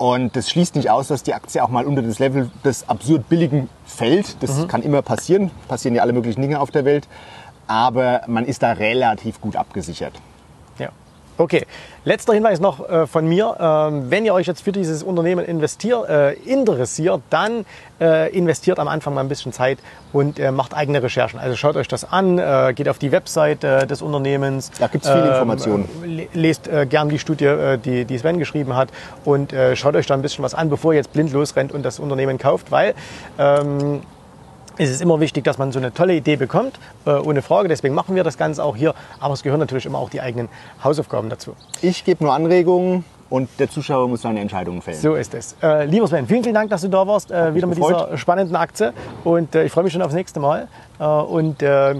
Und 0.00 0.34
das 0.34 0.48
schließt 0.48 0.76
nicht 0.76 0.88
aus, 0.88 1.08
dass 1.08 1.24
die 1.24 1.34
Aktie 1.34 1.62
auch 1.62 1.68
mal 1.68 1.84
unter 1.84 2.00
das 2.00 2.18
Level 2.18 2.50
des 2.64 2.88
absurd 2.88 3.28
billigen 3.28 3.68
fällt. 3.84 4.42
Das 4.42 4.66
kann 4.66 4.82
immer 4.82 5.02
passieren. 5.02 5.50
Passieren 5.68 5.94
ja 5.94 6.00
alle 6.00 6.14
möglichen 6.14 6.40
Dinge 6.40 6.58
auf 6.58 6.70
der 6.70 6.86
Welt. 6.86 7.06
Aber 7.66 8.22
man 8.26 8.46
ist 8.46 8.62
da 8.62 8.72
relativ 8.72 9.42
gut 9.42 9.56
abgesichert. 9.56 10.14
Ja. 10.78 10.88
Okay, 11.36 11.66
letzter 12.04 12.32
Hinweis 12.32 12.60
noch 12.60 12.88
äh, 12.88 13.06
von 13.06 13.26
mir. 13.26 13.56
Ähm, 13.60 14.10
wenn 14.10 14.24
ihr 14.24 14.34
euch 14.34 14.46
jetzt 14.46 14.62
für 14.62 14.72
dieses 14.72 15.02
Unternehmen 15.02 15.44
investiert, 15.44 16.08
äh, 16.08 16.32
interessiert, 16.32 17.22
dann 17.30 17.64
äh, 18.00 18.30
investiert 18.36 18.78
am 18.78 18.88
Anfang 18.88 19.14
mal 19.14 19.20
ein 19.20 19.28
bisschen 19.28 19.52
Zeit 19.52 19.78
und 20.12 20.38
äh, 20.38 20.50
macht 20.50 20.74
eigene 20.74 21.02
Recherchen. 21.02 21.38
Also 21.38 21.56
schaut 21.56 21.76
euch 21.76 21.88
das 21.88 22.10
an, 22.10 22.38
äh, 22.38 22.72
geht 22.74 22.88
auf 22.88 22.98
die 22.98 23.12
Website 23.12 23.64
äh, 23.64 23.86
des 23.86 24.02
Unternehmens. 24.02 24.70
Da 24.78 24.86
gibt's 24.86 25.08
viele 25.08 25.28
Informationen. 25.28 25.88
äh, 26.02 26.06
le- 26.06 26.28
Lest 26.32 26.70
gern 26.88 27.08
die 27.08 27.18
Studie, 27.18 27.76
die, 27.84 28.04
die 28.04 28.18
Sven 28.18 28.38
geschrieben 28.38 28.74
hat 28.76 28.88
und 29.24 29.54
schaut 29.74 29.94
euch 29.96 30.06
da 30.06 30.14
ein 30.14 30.22
bisschen 30.22 30.42
was 30.44 30.54
an, 30.54 30.70
bevor 30.70 30.92
ihr 30.92 30.96
jetzt 30.98 31.12
blind 31.12 31.32
losrennt 31.32 31.72
und 31.72 31.82
das 31.84 31.98
Unternehmen 31.98 32.38
kauft, 32.38 32.70
weil 32.70 32.94
ähm, 33.38 34.00
es 34.80 34.90
ist 34.90 35.02
immer 35.02 35.20
wichtig, 35.20 35.44
dass 35.44 35.58
man 35.58 35.72
so 35.72 35.78
eine 35.78 35.92
tolle 35.92 36.14
Idee 36.14 36.36
bekommt, 36.36 36.78
äh, 37.04 37.10
ohne 37.10 37.42
Frage. 37.42 37.68
Deswegen 37.68 37.94
machen 37.94 38.14
wir 38.14 38.24
das 38.24 38.38
Ganze 38.38 38.64
auch 38.64 38.76
hier. 38.76 38.94
Aber 39.18 39.34
es 39.34 39.42
gehören 39.42 39.60
natürlich 39.60 39.84
immer 39.84 39.98
auch 39.98 40.08
die 40.08 40.22
eigenen 40.22 40.48
Hausaufgaben 40.82 41.28
dazu. 41.28 41.54
Ich 41.82 42.04
gebe 42.04 42.24
nur 42.24 42.32
Anregungen 42.32 43.04
und 43.28 43.50
der 43.58 43.68
Zuschauer 43.68 44.08
muss 44.08 44.22
seine 44.22 44.40
Entscheidungen 44.40 44.80
fällen. 44.80 44.98
So 44.98 45.16
ist 45.16 45.34
es. 45.34 45.54
Äh, 45.62 45.84
lieber 45.84 46.08
Sven, 46.08 46.26
vielen, 46.26 46.42
vielen 46.42 46.54
Dank, 46.54 46.70
dass 46.70 46.80
du 46.80 46.88
da 46.88 47.06
warst. 47.06 47.30
Äh, 47.30 47.54
wieder 47.54 47.66
mit 47.66 47.76
gefreut. 47.76 48.06
dieser 48.06 48.16
spannenden 48.16 48.56
Aktie. 48.56 48.94
Und 49.22 49.54
äh, 49.54 49.64
ich 49.64 49.72
freue 49.72 49.84
mich 49.84 49.92
schon 49.92 50.00
aufs 50.00 50.14
nächste 50.14 50.40
Mal. 50.40 50.68
Äh, 50.98 51.04
und 51.04 51.62
äh, 51.62 51.96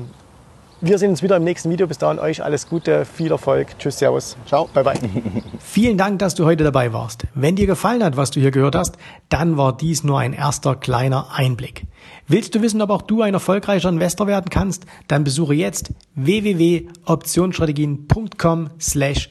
wir 0.81 0.99
sehen 0.99 1.11
uns 1.11 1.23
wieder 1.23 1.37
im 1.37 1.45
nächsten 1.45 1.71
Video. 1.71 1.87
Bis 1.87 1.99
dahin 1.99 2.19
euch 2.19 2.43
alles 2.43 2.69
Gute, 2.69 3.05
viel 3.05 3.31
Erfolg. 3.31 3.79
Tschüss, 3.79 3.99
Servus. 3.99 4.37
Ciao. 4.47 4.69
Bye, 4.73 4.85
bye. 4.85 4.99
Vielen 5.59 5.99
Dank, 5.99 6.19
dass 6.19 6.35
du 6.35 6.45
heute 6.45 6.65
dabei 6.65 6.93
warst. 6.93 7.25
Wenn 7.35 7.57
dir 7.57 7.67
gefallen 7.67 8.03
hat, 8.03 8.17
was 8.17 8.31
du 8.31 8.41
hier 8.41 8.51
gehört 8.51 8.75
hast, 8.75 8.97
dann 9.29 9.57
war 9.57 9.77
dies 9.77 10.05
nur 10.05 10.19
ein 10.19 10.33
erster 10.33 10.77
kleiner 10.77 11.29
Einblick. 11.35 11.87
Willst 12.27 12.55
du 12.55 12.63
wissen, 12.63 12.81
ob 12.83 12.91
auch 12.91 13.03
du 13.03 13.23
ein 13.23 13.35
erfolgreicher 13.35 13.89
Investor 13.89 14.27
werden 14.27 14.51
kannst? 14.51 14.87
Dann 15.09 15.25
besuche 15.25 15.55
jetzt 15.55 15.93
www.optionsstrategien.com 16.15 18.71
slash 18.81 19.31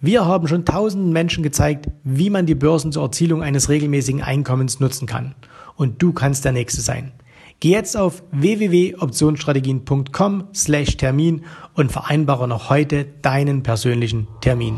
Wir 0.00 0.26
haben 0.26 0.48
schon 0.48 0.64
tausenden 0.64 1.12
Menschen 1.12 1.42
gezeigt, 1.42 1.88
wie 2.02 2.30
man 2.30 2.46
die 2.46 2.54
Börsen 2.54 2.92
zur 2.92 3.04
Erzielung 3.04 3.42
eines 3.42 3.68
regelmäßigen 3.68 4.22
Einkommens 4.22 4.80
nutzen 4.80 5.06
kann. 5.06 5.34
Und 5.76 6.02
du 6.02 6.12
kannst 6.12 6.44
der 6.44 6.52
Nächste 6.52 6.80
sein. 6.80 7.12
Geh 7.60 7.70
jetzt 7.70 7.96
auf 7.96 8.22
www.optionsstrategien.com 8.32 10.48
slash 10.54 10.96
Termin 10.96 11.44
und 11.74 11.92
vereinbare 11.92 12.46
noch 12.46 12.68
heute 12.68 13.06
deinen 13.22 13.62
persönlichen 13.62 14.28
Termin. 14.40 14.76